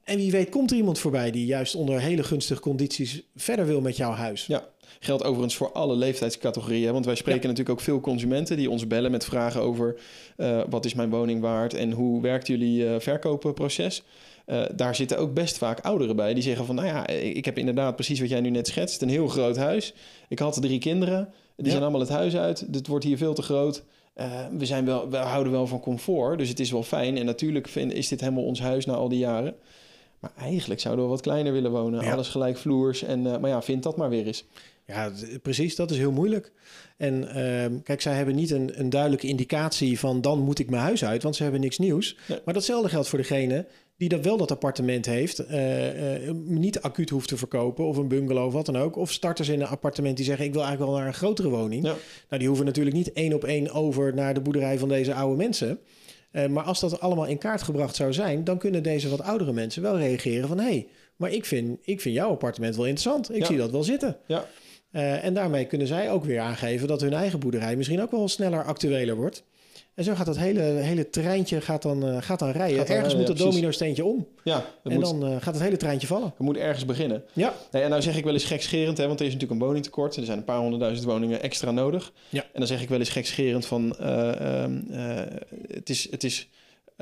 En 0.04 0.16
wie 0.16 0.30
weet 0.30 0.48
komt 0.48 0.70
er 0.70 0.76
iemand 0.76 0.98
voorbij 0.98 1.30
die 1.30 1.46
juist 1.46 1.74
onder 1.74 2.00
hele 2.00 2.22
gunstige 2.22 2.60
condities 2.60 3.22
verder 3.36 3.66
wil 3.66 3.80
met 3.80 3.96
jouw 3.96 4.10
huis. 4.12 4.46
Ja, 4.46 4.68
geldt 5.00 5.24
overigens 5.24 5.56
voor 5.56 5.72
alle 5.72 5.96
leeftijdscategorieën. 5.96 6.92
Want 6.92 7.04
wij 7.04 7.14
spreken 7.14 7.42
natuurlijk 7.42 7.78
ook 7.78 7.84
veel 7.84 8.00
consumenten 8.00 8.56
die 8.56 8.70
ons 8.70 8.86
bellen 8.86 9.10
met 9.10 9.24
vragen 9.24 9.60
over 9.60 9.96
eh, 10.36 10.60
wat 10.70 10.84
is 10.84 10.94
mijn 10.94 11.10
woning 11.10 11.40
waard 11.40 11.74
en 11.74 11.92
hoe 11.92 12.22
werkt 12.22 12.46
jullie 12.46 12.88
eh, 12.88 13.00
verkoopproces. 13.00 14.02
Eh, 14.46 14.62
daar 14.74 14.94
zitten 14.94 15.18
ook 15.18 15.34
best 15.34 15.58
vaak 15.58 15.80
ouderen 15.80 16.16
bij 16.16 16.34
die 16.34 16.42
zeggen 16.42 16.66
van, 16.66 16.74
nou 16.74 16.86
ja, 16.86 17.06
ik 17.06 17.44
heb 17.44 17.58
inderdaad 17.58 17.94
precies 17.94 18.20
wat 18.20 18.28
jij 18.28 18.40
nu 18.40 18.50
net 18.50 18.66
schetst, 18.66 19.02
een 19.02 19.08
heel 19.08 19.28
groot 19.28 19.56
huis. 19.56 19.94
Ik 20.28 20.38
had 20.38 20.62
drie 20.62 20.78
kinderen, 20.78 21.28
die 21.56 21.64
Ja. 21.64 21.70
zijn 21.70 21.82
allemaal 21.82 22.00
het 22.00 22.08
huis 22.08 22.36
uit. 22.36 22.72
Dit 22.72 22.86
wordt 22.86 23.04
hier 23.04 23.16
veel 23.16 23.34
te 23.34 23.42
groot. 23.42 23.84
We, 24.58 24.66
zijn 24.66 24.84
wel, 24.84 25.10
we 25.10 25.16
houden 25.16 25.52
wel 25.52 25.66
van 25.66 25.80
comfort, 25.80 26.38
dus 26.38 26.48
het 26.48 26.60
is 26.60 26.70
wel 26.70 26.82
fijn. 26.82 27.16
En 27.16 27.24
natuurlijk 27.24 27.68
vind, 27.68 27.92
is 27.92 28.08
dit 28.08 28.20
helemaal 28.20 28.44
ons 28.44 28.60
huis 28.60 28.86
na 28.86 28.94
al 28.94 29.08
die 29.08 29.18
jaren. 29.18 29.54
Maar 30.22 30.32
eigenlijk 30.38 30.80
zouden 30.80 31.04
we 31.04 31.10
wat 31.10 31.20
kleiner 31.20 31.52
willen 31.52 31.70
wonen. 31.70 32.04
Ja. 32.04 32.12
Alles 32.12 32.28
gelijkvloers. 32.28 33.02
En, 33.02 33.26
eh, 33.26 33.38
maar 33.38 33.50
ja, 33.50 33.62
vind 33.62 33.82
dat 33.82 33.96
maar 33.96 34.08
weer 34.08 34.26
eens. 34.26 34.44
Ja, 34.86 35.12
precies. 35.42 35.76
Dat 35.76 35.90
is 35.90 35.96
heel 35.96 36.12
moeilijk. 36.12 36.52
En 36.96 37.28
ehm, 37.34 37.80
kijk, 37.82 38.00
zij 38.00 38.14
hebben 38.14 38.34
niet 38.34 38.50
een, 38.50 38.80
een 38.80 38.90
duidelijke 38.90 39.26
indicatie 39.26 39.98
van 39.98 40.20
dan 40.20 40.38
moet 40.40 40.58
ik 40.58 40.70
mijn 40.70 40.82
huis 40.82 41.04
uit, 41.04 41.22
want 41.22 41.36
ze 41.36 41.42
hebben 41.42 41.60
niks 41.60 41.78
nieuws. 41.78 42.16
Nee. 42.28 42.38
Maar 42.44 42.54
datzelfde 42.54 42.88
geldt 42.88 43.08
voor 43.08 43.18
degene 43.18 43.66
die 43.96 44.08
dat 44.08 44.24
wel 44.24 44.36
dat 44.36 44.50
appartement 44.50 45.06
heeft, 45.06 45.38
eh, 45.38 46.28
eh, 46.28 46.34
niet 46.34 46.80
acuut 46.80 47.10
hoeft 47.10 47.28
te 47.28 47.36
verkopen 47.36 47.84
of 47.84 47.96
een 47.96 48.08
bungalow 48.08 48.46
of 48.46 48.52
wat 48.52 48.66
dan 48.66 48.76
ook. 48.76 48.96
Of 48.96 49.12
starters 49.12 49.48
in 49.48 49.60
een 49.60 49.66
appartement 49.66 50.16
die 50.16 50.24
zeggen 50.26 50.44
ik 50.44 50.52
wil 50.52 50.62
eigenlijk 50.62 50.90
wel 50.90 51.00
naar 51.00 51.08
een 51.10 51.18
grotere 51.18 51.48
woning. 51.48 51.84
Ja. 51.84 51.94
Nou, 52.28 52.38
die 52.38 52.46
hoeven 52.48 52.66
natuurlijk 52.66 52.96
niet 52.96 53.12
één 53.12 53.32
op 53.32 53.44
één 53.44 53.70
over 53.70 54.14
naar 54.14 54.34
de 54.34 54.40
boerderij 54.40 54.78
van 54.78 54.88
deze 54.88 55.14
oude 55.14 55.36
mensen. 55.36 55.78
Eh, 56.30 56.46
maar 56.46 56.64
als 56.64 56.80
dat 56.80 57.00
allemaal 57.00 57.26
in 57.26 57.38
kaart 57.38 57.62
gebracht 57.62 57.96
zou 57.96 58.12
zijn, 58.12 58.44
dan 58.44 58.58
kunnen 58.58 58.82
deze 58.82 59.08
wat 59.08 59.20
oudere 59.22 59.52
mensen 59.52 59.82
wel 59.82 59.98
reageren 59.98 60.48
van 60.48 60.58
hé, 60.58 60.64
hey, 60.64 60.86
maar 61.16 61.30
ik 61.30 61.44
vind, 61.44 61.78
ik 61.82 62.00
vind 62.00 62.14
jouw 62.14 62.30
appartement 62.30 62.76
wel 62.76 62.86
interessant. 62.86 63.30
Ik 63.30 63.36
Ja. 63.40 63.46
zie 63.46 63.56
dat 63.56 63.70
wel 63.70 63.82
zitten. 63.82 64.16
Ja, 64.26 64.46
Eh, 64.92 65.24
en 65.24 65.34
daarmee 65.34 65.64
kunnen 65.64 65.86
zij 65.86 66.10
ook 66.10 66.24
weer 66.24 66.40
aangeven 66.40 66.88
dat 66.88 67.00
hun 67.00 67.12
eigen 67.12 67.38
boerderij 67.38 67.76
misschien 67.76 68.02
ook 68.02 68.10
wel 68.10 68.28
sneller 68.28 68.64
actueler 68.64 69.16
wordt. 69.16 69.42
En 69.94 70.04
zo 70.04 70.14
gaat 70.14 70.26
dat 70.26 70.38
hele, 70.38 70.60
hele 70.60 71.10
treintje 71.10 71.60
gaat 71.60 71.82
dan, 71.82 72.08
eh, 72.08 72.16
gaat 72.20 72.38
dan 72.38 72.50
rijden. 72.50 72.76
Gaat 72.76 72.86
dan 72.86 72.96
Ergens 72.96 73.14
rijden, 73.14 73.18
moet 73.18 73.26
ja, 73.28 73.34
precies. 73.34 73.52
domino-steentje 73.54 74.04
om. 74.04 74.26
ja 74.44 74.64
en 74.82 74.92
moet, 74.92 75.04
dan 75.04 75.24
eh, 75.24 75.30
gaat 75.30 75.54
het 75.54 75.62
hele 75.62 75.76
treintje 75.76 76.06
vallen. 76.06 76.26
het 76.28 76.38
moet 76.38 76.56
ergens 76.56 76.84
beginnen. 76.84 77.24
Ja, 77.32 77.54
Nee, 77.70 77.82
en 77.82 77.90
nou 77.90 78.02
zeg 78.02 78.16
ik 78.16 78.24
wel 78.24 78.32
eens 78.32 78.44
gekscherend, 78.44 78.98
hè, 78.98 79.06
want 79.06 79.20
er 79.20 79.26
is 79.26 79.32
natuurlijk 79.32 79.60
een 79.60 79.66
woningtekort. 79.66 80.16
Er 80.16 80.24
zijn 80.24 80.38
een 80.38 80.44
paar 80.44 80.58
honderdduizend 80.58 81.06
woningen 81.06 81.42
extra 81.42 81.70
nodig. 81.70 82.12
Ja. 82.28 82.40
En 82.40 82.48
dan 82.58 82.66
zeg 82.66 82.82
ik 82.82 82.88
wel 82.88 82.98
eens 82.98 83.08
gekscherend 83.08 83.66
van... 83.66 83.96
eh, 83.98 84.62
ehm, 84.62 84.80
eh, 84.90 85.20
het 85.74 85.90
is... 85.90 86.10
Het 86.10 86.24
is 86.24 86.48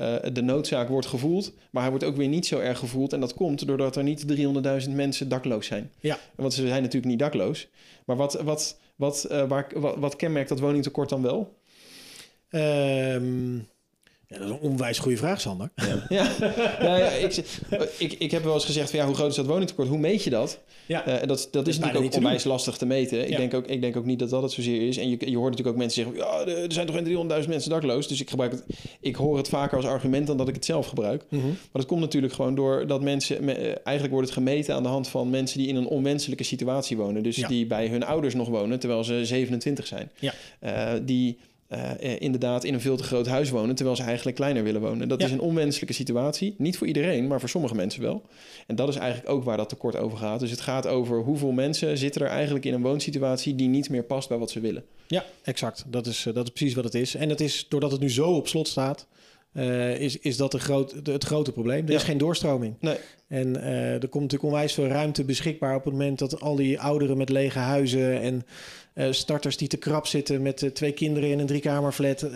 eh, 0.01 0.33
de 0.33 0.41
noodzaak 0.41 0.87
wordt 0.87 1.07
gevoeld, 1.07 1.53
maar 1.71 1.81
hij 1.81 1.91
wordt 1.91 2.05
ook 2.05 2.15
weer 2.15 2.27
niet 2.27 2.45
zo 2.45 2.59
erg 2.59 2.79
gevoeld. 2.79 3.13
En 3.13 3.19
dat 3.19 3.33
komt 3.33 3.67
doordat 3.67 3.95
er 3.95 4.03
niet 4.03 4.25
300.000 4.85 4.91
mensen 4.91 5.29
dakloos 5.29 5.65
zijn. 5.65 5.91
Ja. 5.99 6.17
Want 6.35 6.53
ze 6.53 6.67
zijn 6.67 6.81
natuurlijk 6.81 7.11
niet 7.11 7.19
dakloos. 7.19 7.67
Maar 8.05 8.15
wat, 8.15 8.41
wat, 8.41 8.79
wat, 8.95 9.23
eh, 9.23 9.47
waar, 9.47 9.67
wat, 9.75 9.95
wat 9.97 10.15
kenmerkt 10.15 10.49
dat 10.49 10.59
woningtekort 10.59 11.09
dan 11.09 11.21
wel? 11.21 11.57
Ehm, 12.49 13.57
ja, 14.31 14.37
dat 14.37 14.47
is 14.47 14.53
een 14.53 14.59
onwijs 14.59 14.99
goede 14.99 15.17
vraag, 15.17 15.41
Sander. 15.41 15.71
Ja, 16.09 16.29
ja 16.81 17.09
ik, 17.09 17.43
ik, 17.97 18.13
ik 18.13 18.31
heb 18.31 18.43
wel 18.43 18.53
eens 18.53 18.65
gezegd 18.65 18.89
van 18.89 18.99
ja, 18.99 19.05
hoe 19.05 19.15
groot 19.15 19.29
is 19.29 19.35
dat 19.35 19.45
woningtekort? 19.45 19.87
Hoe 19.87 19.97
meet 19.97 20.23
je 20.23 20.29
dat? 20.29 20.59
Ja, 20.85 21.05
Eh, 21.05 21.21
en 21.21 21.27
dat, 21.27 21.47
dat 21.51 21.67
is, 21.67 21.79
natuurlijk 21.79 22.05
ook 22.05 22.15
onwijs 22.15 22.43
lastig 22.43 22.77
te 22.77 22.85
meten. 22.85 23.29
Ik, 23.29 23.37
denk 23.37 23.53
ook, 23.53 23.67
ik 23.67 23.81
denk 23.81 23.97
ook 23.97 24.05
niet 24.05 24.19
dat 24.19 24.29
dat 24.29 24.41
het 24.41 24.51
zozeer 24.51 24.87
is. 24.87 24.97
En 24.97 25.09
je, 25.09 25.17
je 25.29 25.37
hoort 25.37 25.49
natuurlijk 25.49 25.67
ook 25.67 25.81
mensen 25.81 26.03
zeggen... 26.03 26.15
ja, 26.47 26.51
er 26.61 26.71
zijn 26.71 26.87
toch 26.87 26.95
geen 26.95 27.41
300.000 27.43 27.49
mensen 27.49 27.69
dakloos? 27.69 28.07
Dus 28.07 28.21
ik, 28.21 28.29
gebruik 28.29 28.51
het, 28.51 28.63
ik 28.99 29.15
hoor 29.15 29.37
het 29.37 29.49
vaker 29.49 29.77
als 29.77 29.85
argument 29.85 30.27
dan 30.27 30.37
dat 30.37 30.47
ik 30.47 30.55
het 30.55 30.65
zelf 30.65 30.87
gebruik. 30.87 31.23
Mhm. 31.29 31.47
Maar 31.47 31.55
dat 31.71 31.85
komt 31.85 32.01
natuurlijk 32.01 32.33
gewoon 32.33 32.55
door 32.55 32.87
dat 32.87 33.01
mensen... 33.01 33.43
me- 33.45 33.53
eh, 33.53 33.75
eigenlijk 33.83 34.13
wordt 34.13 34.29
het 34.29 34.37
gemeten 34.37 34.75
aan 34.75 34.83
de 34.83 34.89
hand 34.89 35.07
van 35.07 35.29
mensen... 35.29 35.57
die 35.59 35.67
in 35.67 35.75
een 35.75 35.87
onwenselijke 35.87 36.43
situatie 36.43 36.97
wonen. 36.97 37.23
Dus 37.23 37.35
die 37.35 37.65
bij 37.65 37.87
hun 37.87 38.03
ouders 38.03 38.33
nog 38.33 38.47
wonen... 38.49 38.79
terwijl 38.79 39.03
ze 39.03 39.25
27 39.25 39.87
zijn. 39.87 40.11
Ja. 40.19 40.33
Eh, 40.59 40.99
die... 41.03 41.37
eh, 41.71 41.91
eh, 42.13 42.15
inderdaad 42.21 42.63
in 42.63 42.73
een 42.73 42.81
veel 42.81 42.97
te 42.97 43.03
groot 43.03 43.27
huis 43.27 43.49
wonen... 43.49 43.75
terwijl 43.75 43.97
ze 43.97 44.03
eigenlijk 44.03 44.35
kleiner 44.37 44.63
willen 44.63 44.81
wonen. 44.81 45.07
Dat 45.07 45.19
Ja. 45.19 45.25
is 45.25 45.31
een 45.31 45.39
onwenselijke 45.39 45.93
situatie. 45.93 46.55
Niet 46.57 46.77
voor 46.77 46.87
iedereen, 46.87 47.27
maar 47.27 47.39
voor 47.39 47.49
sommige 47.49 47.75
mensen 47.75 48.01
wel. 48.01 48.21
En 48.67 48.75
dat 48.75 48.87
is 48.89 48.95
eigenlijk 48.95 49.29
ook 49.29 49.43
waar 49.43 49.57
dat 49.57 49.69
tekort 49.69 49.95
over 49.95 50.17
gaat. 50.17 50.39
Dus 50.39 50.51
het 50.51 50.61
gaat 50.61 50.87
over 50.87 51.17
hoeveel 51.21 51.51
mensen 51.51 51.97
zitten 51.97 52.21
er 52.21 52.27
eigenlijk 52.27 52.65
in 52.65 52.73
een 52.73 52.81
woonsituatie 52.81 53.55
die 53.55 53.67
niet 53.67 53.89
meer 53.89 54.03
past 54.03 54.29
bij 54.29 54.37
wat 54.37 54.51
ze 54.51 54.59
willen. 54.59 54.83
Ja, 55.07 55.25
exact. 55.43 55.83
Dat 55.87 56.07
is, 56.07 56.25
eh, 56.25 56.33
dat 56.33 56.43
is 56.45 56.51
precies 56.51 56.75
wat 56.75 56.83
het 56.83 56.95
is. 56.95 57.15
En 57.15 57.29
het 57.29 57.41
is, 57.41 57.65
doordat 57.69 57.91
het 57.91 57.99
nu 58.01 58.09
zo 58.11 58.31
op 58.31 58.47
slot 58.47 58.67
staat, 58.67 59.07
eh, 59.53 59.99
is, 59.99 60.17
is 60.19 60.37
dat 60.37 60.51
de 60.51 60.59
groot, 60.59 60.95
het 61.03 61.23
grote 61.23 61.51
probleem. 61.51 61.85
Er 61.85 61.91
Ja. 61.91 61.97
is 61.97 62.03
geen 62.03 62.17
doorstroming. 62.17 62.75
Nee. 62.79 62.97
En 63.27 63.61
eh, 63.61 63.93
er 63.93 64.07
komt 64.07 64.23
natuurlijk 64.23 64.43
onwijs 64.53 64.73
veel 64.73 64.87
ruimte 64.87 65.23
beschikbaar 65.23 65.75
op 65.75 65.83
het 65.83 65.93
moment 65.93 66.19
dat 66.19 66.41
al 66.41 66.55
die 66.55 66.79
ouderen 66.79 67.17
met 67.17 67.29
lege 67.29 67.59
huizen 67.59 68.21
en 68.21 68.45
eh, 68.93 69.11
starters 69.11 69.57
die 69.57 69.67
te 69.67 69.77
krap 69.77 70.07
zitten 70.07 70.41
met 70.41 70.69
twee 70.73 70.91
kinderen 70.91 71.29
in 71.29 71.39
een 71.39 71.45
driekamerflat. 71.45 72.27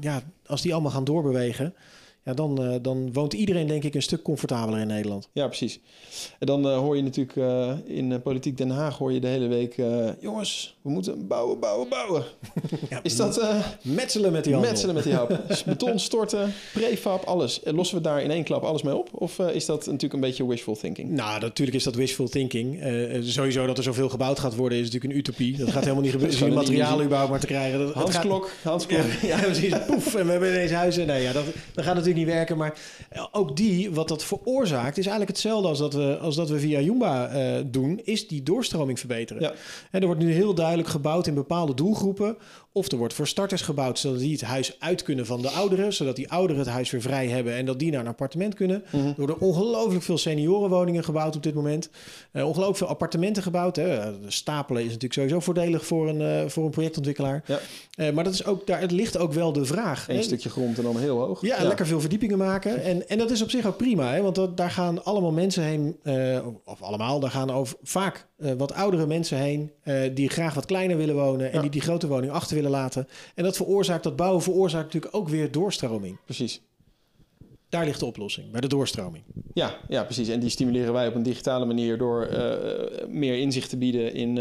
ja, 0.00 0.22
als 0.46 0.62
die 0.62 0.72
allemaal 0.72 0.90
gaan 0.90 1.04
doorbewegen, 1.04 1.74
ja, 2.24 2.34
dan, 2.34 2.62
eh, 2.64 2.74
dan 2.82 3.12
woont 3.12 3.32
iedereen 3.32 3.66
denk 3.66 3.84
ik 3.84 3.94
een 3.94 4.02
stuk 4.02 4.22
comfortabeler 4.22 4.80
in 4.80 4.86
Nederland. 4.86 5.28
Ja, 5.32 5.46
precies. 5.46 5.80
En 6.38 6.46
dan 6.46 6.68
eh, 6.68 6.76
hoor 6.78 6.96
je 6.96 7.02
natuurlijk 7.02 7.36
eh, 7.36 7.72
in 7.84 8.22
Politiek 8.22 8.56
Den 8.56 8.70
Haag 8.70 8.98
hoor 8.98 9.12
je 9.12 9.20
de 9.20 9.26
hele 9.26 9.46
week... 9.46 9.76
jongens, 10.20 10.76
we 10.82 10.90
moeten 10.90 11.26
bouwen, 11.26 11.58
bouwen, 11.58 11.88
bouwen. 11.88 12.24
Ja, 12.90 13.00
Is 13.02 13.16
dat 13.16 13.42
metselen 13.82 14.32
met 14.32 14.44
die 14.44 14.52
handel? 14.52 14.70
metselen 14.72 14.94
met 14.94 15.04
die 15.04 15.12
hap? 15.14 15.40
Dus 15.48 15.64
beton 15.64 15.98
storten, 15.98 16.52
prefab, 16.72 17.24
alles. 17.24 17.62
Eh, 17.62 17.72
Lossen 17.74 17.96
we 17.96 18.02
daar 18.02 18.22
in 18.22 18.30
één 18.30 18.44
klap 18.44 18.62
alles 18.62 18.82
mee 18.82 18.96
op? 18.96 19.08
Of 19.12 19.38
is 19.38 19.66
dat 19.66 19.86
natuurlijk 19.86 20.12
een 20.12 20.20
beetje 20.20 20.46
wishful 20.46 20.76
thinking? 20.76 21.10
Nou, 21.10 21.40
natuurlijk 21.40 21.76
is 21.76 21.84
dat 21.84 21.94
wishful 21.94 22.28
thinking. 22.28 22.82
Sowieso 23.20 23.66
dat 23.66 23.76
er 23.78 23.82
zoveel 23.82 24.08
gebouwd 24.08 24.38
gaat 24.38 24.56
worden 24.56 24.78
is 24.78 24.84
natuurlijk 24.84 25.12
een 25.12 25.18
utopie. 25.18 25.56
Dat 25.56 25.70
gaat 25.70 25.82
helemaal 25.82 26.02
niet 26.02 26.12
gebeuren. 26.16 26.36
Is 26.38 26.44
Die 26.44 26.52
materialen 26.54 27.04
überhaupt 27.04 27.30
maar 27.30 27.40
te 27.40 27.46
krijgen. 27.46 27.78
Dat, 27.78 27.94
Hans 27.94 28.10
gaat- 28.14 28.22
Klok, 28.22 28.50
Hans 28.62 28.86
Klok. 28.86 29.00
Ja, 29.22 29.28
ja, 29.36 29.42
precies. 29.42 29.74
Poef, 29.86 30.14
en 30.14 30.24
we 30.26 30.30
hebben 30.30 30.48
ineens 30.50 30.70
huizen. 30.70 31.06
Nee, 31.06 31.22
ja, 31.22 31.32
dat, 31.32 31.44
dat 31.74 31.84
gaat 31.84 31.94
natuurlijk 31.94 32.10
niet 32.14 32.26
werken. 32.26 32.56
Maar 32.56 32.74
eh, 33.08 33.26
ook 33.32 33.56
die, 33.56 33.90
wat 33.90 34.08
dat 34.08 34.24
veroorzaakt, 34.24 34.98
is 34.98 35.06
eigenlijk 35.06 35.28
hetzelfde 35.28 35.68
als 35.68 35.78
dat 35.78 35.94
we, 35.94 36.18
als 36.20 36.36
dat 36.36 36.48
we 36.48 36.58
via 36.58 36.80
Joomba 36.80 37.28
eh, 37.28 37.64
doen, 37.66 38.00
is 38.04 38.28
die 38.28 38.42
doorstroming 38.42 38.98
verbeteren. 38.98 39.42
Ja. 39.42 39.52
En 39.90 40.00
er 40.00 40.06
wordt 40.06 40.20
nu 40.20 40.32
heel 40.32 40.54
duidelijk 40.54 40.88
gebouwd 40.88 41.26
in 41.26 41.34
bepaalde 41.34 41.74
doelgroepen 41.74 42.36
Of 42.72 42.90
er 42.90 42.96
wordt 42.96 43.14
voor 43.14 43.26
starters 43.26 43.62
gebouwd, 43.62 43.98
zodat 43.98 44.18
die 44.18 44.32
het 44.32 44.40
huis 44.40 44.76
uit 44.78 45.02
kunnen 45.02 45.26
van 45.26 45.42
de 45.42 45.48
ouderen. 45.48 45.92
Zodat 45.92 46.16
die 46.16 46.30
ouderen 46.30 46.62
het 46.62 46.70
huis 46.70 46.90
weer 46.90 47.00
vrij 47.00 47.28
hebben 47.28 47.54
en 47.54 47.66
dat 47.66 47.78
die 47.78 47.90
naar 47.90 48.00
een 48.00 48.06
appartement 48.06 48.54
kunnen. 48.54 48.84
Mhm. 48.90 49.06
Er 49.06 49.14
worden 49.16 49.40
ongelooflijk 49.40 50.04
veel 50.04 50.18
seniorenwoningen 50.18 51.04
gebouwd 51.04 51.36
op 51.36 51.42
dit 51.42 51.54
moment. 51.54 51.90
Eh, 52.32 52.46
ongelooflijk 52.46 52.78
veel 52.78 52.86
appartementen 52.86 53.42
gebouwd. 53.42 53.76
Hè. 53.76 54.12
Stapelen 54.26 54.82
is 54.82 54.86
natuurlijk 54.86 55.14
sowieso 55.14 55.40
voordelig 55.40 55.86
voor 55.86 56.08
een, 56.08 56.50
voor 56.50 56.64
een 56.64 56.70
projectontwikkelaar. 56.70 57.44
Ja. 57.46 57.58
Maar 58.12 58.24
dat 58.24 58.34
is 58.34 58.44
ook, 58.44 58.66
daar 58.66 58.80
het 58.80 58.90
ligt 58.90 59.18
ook 59.18 59.32
wel 59.32 59.52
de 59.52 59.64
vraag. 59.64 60.06
Hè. 60.06 60.22
stukje 60.22 60.50
grond 60.50 60.78
en 60.78 60.84
dan 60.84 60.98
heel 60.98 61.18
hoog. 61.18 61.40
Ja, 61.40 61.62
lekker 61.62 61.86
veel 61.86 62.00
verdiepingen 62.02 62.38
maken. 62.38 62.82
En, 62.82 63.08
en 63.08 63.18
dat 63.18 63.30
is 63.30 63.42
op 63.42 63.50
zich 63.50 63.66
ook 63.66 63.76
prima, 63.76 64.12
hè? 64.12 64.22
want 64.22 64.34
dat, 64.34 64.56
daar 64.56 64.70
gaan 64.70 65.04
allemaal 65.04 65.32
mensen 65.32 65.62
heen, 65.64 65.96
eh, 66.02 66.46
of 66.64 66.82
allemaal, 66.82 67.20
daar 67.20 67.30
gaan 67.30 67.50
over, 67.50 67.76
vaak 67.82 68.26
eh, 68.36 68.52
wat 68.52 68.72
oudere 68.72 69.06
mensen 69.06 69.38
heen 69.38 69.70
eh, 69.82 70.14
die 70.14 70.28
graag 70.28 70.54
wat 70.54 70.66
kleiner 70.66 70.96
willen 70.96 71.14
wonen 71.14 71.46
en 71.46 71.54
Ja. 71.54 71.60
die 71.60 71.70
die 71.70 71.80
grote 71.80 72.08
woning 72.08 72.32
achter 72.32 72.56
willen 72.56 72.70
laten. 72.70 73.08
En 73.34 73.44
dat 73.44 73.56
veroorzaakt, 73.56 74.02
dat 74.02 74.16
bouwen 74.16 74.42
veroorzaakt 74.42 74.84
natuurlijk 74.84 75.14
ook 75.14 75.28
weer 75.28 75.50
doorstroming. 75.50 76.16
Precies. 76.24 76.60
Daar 77.68 77.84
ligt 77.84 78.00
de 78.00 78.06
oplossing, 78.06 78.50
bij 78.50 78.60
de 78.60 78.66
doorstroming. 78.68 79.24
Ja, 79.54 79.76
ja, 79.88 80.04
precies. 80.04 80.28
En 80.28 80.40
die 80.40 80.48
stimuleren 80.50 80.92
wij 80.92 81.06
op 81.08 81.14
een 81.14 81.22
digitale 81.22 81.64
manier 81.64 81.98
door 81.98 82.28
meer 83.08 83.38
inzicht 83.38 83.70
te 83.70 83.76
bieden 83.76 84.14
in 84.14 84.34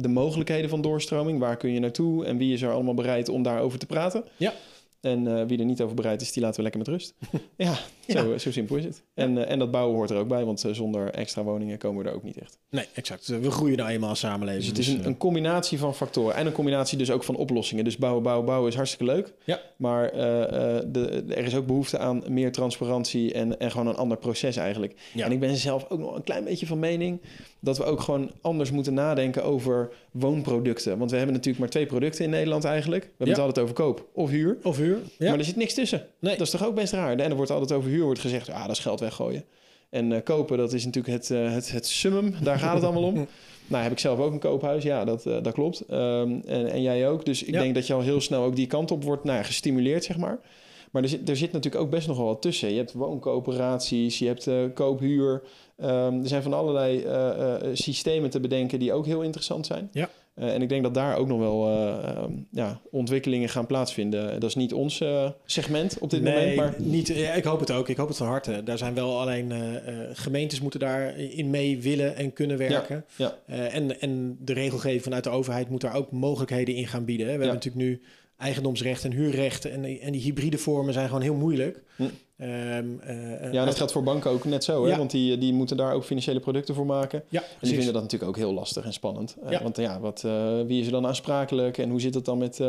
de 0.00 0.08
mogelijkheden 0.08 0.70
van 0.70 0.80
doorstroming. 0.80 1.38
Waar 1.38 1.56
kun 1.56 1.72
je 1.72 1.80
naartoe 1.80 2.24
en 2.24 2.36
wie 2.36 2.52
is 2.52 2.62
er 2.62 2.72
allemaal 2.72 2.94
bereid 2.94 3.28
om 3.28 3.42
daarover 3.42 3.78
te 3.78 3.86
praten? 3.86 4.24
Ja. 4.36 4.52
En 5.00 5.38
eh, 5.38 5.46
wie 5.46 5.58
er 5.58 5.64
niet 5.64 5.80
over 5.80 5.94
bereid 5.94 6.20
is, 6.20 6.32
die 6.32 6.42
laten 6.42 6.56
we 6.56 6.62
lekker 6.62 6.80
met 6.80 6.88
rust. 6.88 7.14
ja, 7.56 7.78
Zo, 8.08 8.38
zo 8.38 8.52
simpel 8.52 8.76
is 8.76 8.84
het. 8.84 9.02
En, 9.14 9.38
eh, 9.38 9.50
en 9.50 9.58
dat 9.58 9.70
bouwen 9.70 9.96
hoort 9.96 10.10
er 10.10 10.16
ook 10.16 10.28
bij, 10.28 10.44
want 10.44 10.64
eh, 10.64 10.72
zonder 10.72 11.10
extra 11.10 11.42
woningen 11.42 11.78
komen 11.78 12.02
we 12.02 12.08
er 12.08 12.14
ook 12.14 12.22
niet 12.22 12.38
echt. 12.38 12.58
Nee, 12.70 12.86
exact. 12.94 13.26
We 13.26 13.50
groeien 13.50 13.76
nou 13.76 13.90
eenmaal 13.90 14.08
als 14.08 14.18
samenleving. 14.18 14.64
Dus 14.64 14.68
het 14.68 14.78
is 14.78 14.88
een, 14.88 15.00
eh, 15.00 15.06
een 15.06 15.16
combinatie 15.16 15.78
van 15.78 15.94
factoren. 15.94 16.34
En 16.34 16.46
een 16.46 16.52
combinatie 16.52 16.98
dus 16.98 17.10
ook 17.10 17.24
van 17.24 17.36
oplossingen. 17.36 17.84
Dus 17.84 17.96
bouwen, 17.96 18.22
bouwen, 18.22 18.46
bouwen 18.46 18.68
is 18.70 18.76
hartstikke 18.76 19.12
leuk. 19.12 19.32
Ja. 19.44 19.60
Maar 19.76 20.08
eh, 20.08 20.76
eh, 20.76 20.84
de, 20.86 21.24
er 21.28 21.44
is 21.44 21.56
ook 21.56 21.66
behoefte 21.66 21.98
aan 21.98 22.22
meer 22.28 22.52
transparantie 22.52 23.32
en, 23.32 23.58
en 23.58 23.70
gewoon 23.70 23.86
een 23.86 23.96
ander 23.96 24.18
proces 24.18 24.56
eigenlijk. 24.56 24.94
Ja. 25.14 25.24
En 25.24 25.32
ik 25.32 25.40
ben 25.40 25.56
zelf 25.56 25.86
ook 25.88 25.98
nog 25.98 26.14
een 26.14 26.22
klein 26.22 26.44
beetje 26.44 26.66
van 26.66 26.78
mening 26.78 27.20
dat 27.60 27.78
we 27.78 27.84
ook 27.84 28.00
gewoon 28.00 28.30
anders 28.40 28.70
moeten 28.70 28.94
nadenken 28.94 29.44
over 29.44 29.90
woonproducten. 30.10 30.98
Want 30.98 31.10
we 31.10 31.16
hebben 31.16 31.34
natuurlijk 31.34 31.60
maar 31.60 31.70
twee 31.72 31.86
producten 31.86 32.24
in 32.24 32.30
Nederland 32.30 32.64
eigenlijk. 32.64 33.02
We 33.02 33.08
hebben 33.08 33.26
Ja. 33.26 33.32
het 33.32 33.42
altijd 33.42 33.64
over 33.64 33.74
koop 33.74 34.06
of 34.12 34.30
huur. 34.30 34.56
Of 34.62 34.76
huur. 34.76 34.98
Ja. 35.18 35.28
Maar 35.30 35.38
er 35.38 35.44
zit 35.44 35.56
niks 35.56 35.74
tussen. 35.74 36.06
Nee. 36.20 36.36
Dat 36.36 36.46
is 36.46 36.52
toch 36.52 36.66
ook 36.66 36.74
best 36.74 36.92
raar. 36.92 37.10
En 37.18 37.30
er 37.30 37.36
wordt 37.36 37.50
altijd 37.50 37.72
over 37.72 37.90
huur 37.90 38.04
wordt 38.04 38.20
gezegd, 38.20 38.50
ah, 38.50 38.62
dat 38.66 38.70
is 38.76 38.78
geld 38.82 39.00
weggooien. 39.00 39.44
En 39.90 40.12
eh, 40.12 40.22
kopen, 40.24 40.58
dat 40.58 40.72
is 40.72 40.84
natuurlijk 40.84 41.14
het, 41.14 41.30
eh, 41.30 41.52
het, 41.52 41.72
het 41.72 41.86
summum. 41.86 42.34
Daar 42.42 42.58
gaat 42.58 42.74
het 42.74 42.84
allemaal 42.84 43.02
om. 43.04 43.26
Nou, 43.70 43.82
heb 43.82 43.92
ik 43.92 43.98
zelf 43.98 44.18
ook 44.18 44.32
een 44.32 44.38
koophuis. 44.38 44.82
Ja, 44.82 45.04
dat, 45.04 45.26
eh, 45.26 45.42
dat 45.42 45.52
klopt. 45.52 45.80
Ehm, 45.80 46.30
en, 46.46 46.70
en 46.70 46.82
jij 46.82 47.08
ook. 47.08 47.24
Dus 47.24 47.42
ik 47.44 47.54
Ja. 47.54 47.60
denk 47.60 47.74
dat 47.74 47.86
je 47.86 47.92
al 47.92 48.00
heel 48.00 48.20
snel 48.20 48.42
ook 48.42 48.56
die 48.56 48.66
kant 48.66 48.90
op 48.90 49.04
wordt 49.04 49.24
nou, 49.24 49.44
gestimuleerd, 49.44 50.04
zeg 50.04 50.16
maar. 50.16 50.38
Maar 50.90 51.02
er 51.02 51.08
zit, 51.08 51.28
er 51.28 51.36
zit 51.36 51.52
natuurlijk 51.52 51.84
ook 51.84 51.90
best 51.90 52.06
nog 52.08 52.16
wel 52.16 52.26
wat 52.26 52.42
tussen. 52.42 52.70
Je 52.70 52.76
hebt 52.76 52.92
wooncoöperaties, 52.92 54.18
je 54.18 54.26
hebt 54.26 54.46
eh, 54.46 54.56
koophuur. 54.74 55.42
Ehm, 55.76 56.20
er 56.22 56.28
zijn 56.28 56.42
van 56.42 56.52
allerlei 56.52 57.02
eh, 57.02 57.54
eh, 57.54 57.60
systemen 57.72 58.30
te 58.30 58.40
bedenken 58.40 58.78
die 58.78 58.92
ook 58.92 59.06
heel 59.06 59.22
interessant 59.22 59.66
zijn. 59.66 59.88
Ja. 59.92 60.08
En 60.34 60.62
ik 60.62 60.68
denk 60.68 60.82
dat 60.82 60.94
daar 60.94 61.16
ook 61.16 61.26
nog 61.26 61.38
wel 61.38 61.68
eh, 61.68 62.08
ehm, 62.10 62.32
ja, 62.50 62.80
ontwikkelingen 62.90 63.48
gaan 63.48 63.66
plaatsvinden. 63.66 64.40
Dat 64.40 64.48
is 64.48 64.54
niet 64.54 64.72
ons 64.72 65.02
segment 65.44 65.98
op 65.98 66.10
dit 66.10 66.22
nee, 66.22 66.34
moment, 66.34 66.56
maar 66.56 66.74
niet. 66.78 67.06
Ja, 67.08 67.32
ik 67.32 67.44
hoop 67.44 67.60
het 67.60 67.70
ook. 67.70 67.88
Ik 67.88 67.96
hoop 67.96 68.08
het 68.08 68.16
van 68.16 68.26
harte. 68.26 68.62
Daar 68.62 68.78
zijn 68.78 68.94
wel 68.94 69.20
alleen 69.20 69.52
gemeentes 70.12 70.60
moeten 70.60 70.80
daarin 70.80 71.50
mee 71.50 71.82
willen 71.82 72.16
en 72.16 72.32
kunnen 72.32 72.58
werken. 72.58 73.04
ja. 73.16 73.34
Eh, 73.46 73.74
en, 73.74 74.00
en 74.00 74.38
de 74.40 74.52
regelgeving 74.52 75.02
vanuit 75.02 75.24
de 75.24 75.30
overheid 75.30 75.70
moet 75.70 75.80
daar 75.80 75.94
ook 75.94 76.10
mogelijkheden 76.10 76.74
in 76.74 76.86
gaan 76.86 77.04
bieden. 77.04 77.26
Hè. 77.26 77.32
We 77.32 77.38
Ja. 77.44 77.44
hebben 77.50 77.64
natuurlijk 77.64 77.90
nu 77.90 78.02
eigendomsrecht 78.38 79.04
en 79.04 79.12
huurrecht. 79.12 79.64
En, 79.64 79.84
en 80.00 80.12
die 80.12 80.20
hybride 80.22 80.58
vormen 80.58 80.92
zijn 80.92 81.06
gewoon 81.06 81.22
heel 81.22 81.34
moeilijk. 81.34 81.82
Hm. 81.96 82.02
Ehm, 82.36 82.50
eh, 83.00 83.44
eh, 83.46 83.52
Ja, 83.52 83.64
dat 83.64 83.76
geldt 83.76 83.92
voor 83.92 84.02
banken 84.02 84.30
ook 84.30 84.44
net 84.44 84.64
zo, 84.64 84.84
hè? 84.84 84.90
Ja. 84.90 84.98
want 84.98 85.10
die, 85.10 85.38
die 85.38 85.52
moeten 85.52 85.76
daar 85.76 85.92
ook 85.92 86.04
financiële 86.04 86.40
producten 86.40 86.74
voor 86.74 86.86
maken. 86.86 87.22
Ja, 87.28 87.40
En 87.40 87.46
die 87.48 87.56
precies. 87.58 87.76
vinden 87.76 87.92
dat 87.92 88.02
natuurlijk 88.02 88.30
ook 88.30 88.36
heel 88.36 88.52
lastig 88.52 88.84
en 88.84 88.92
spannend. 88.92 89.36
Eh, 89.44 89.50
Ja. 89.50 89.62
Want 89.62 89.76
ja, 89.76 90.00
wat, 90.00 90.20
wie 90.66 90.80
is 90.80 90.86
er 90.86 90.92
dan 90.92 91.06
aansprakelijk 91.06 91.78
en 91.78 91.90
hoe 91.90 92.00
zit 92.00 92.14
het 92.14 92.24
dan 92.24 92.38
met, 92.38 92.60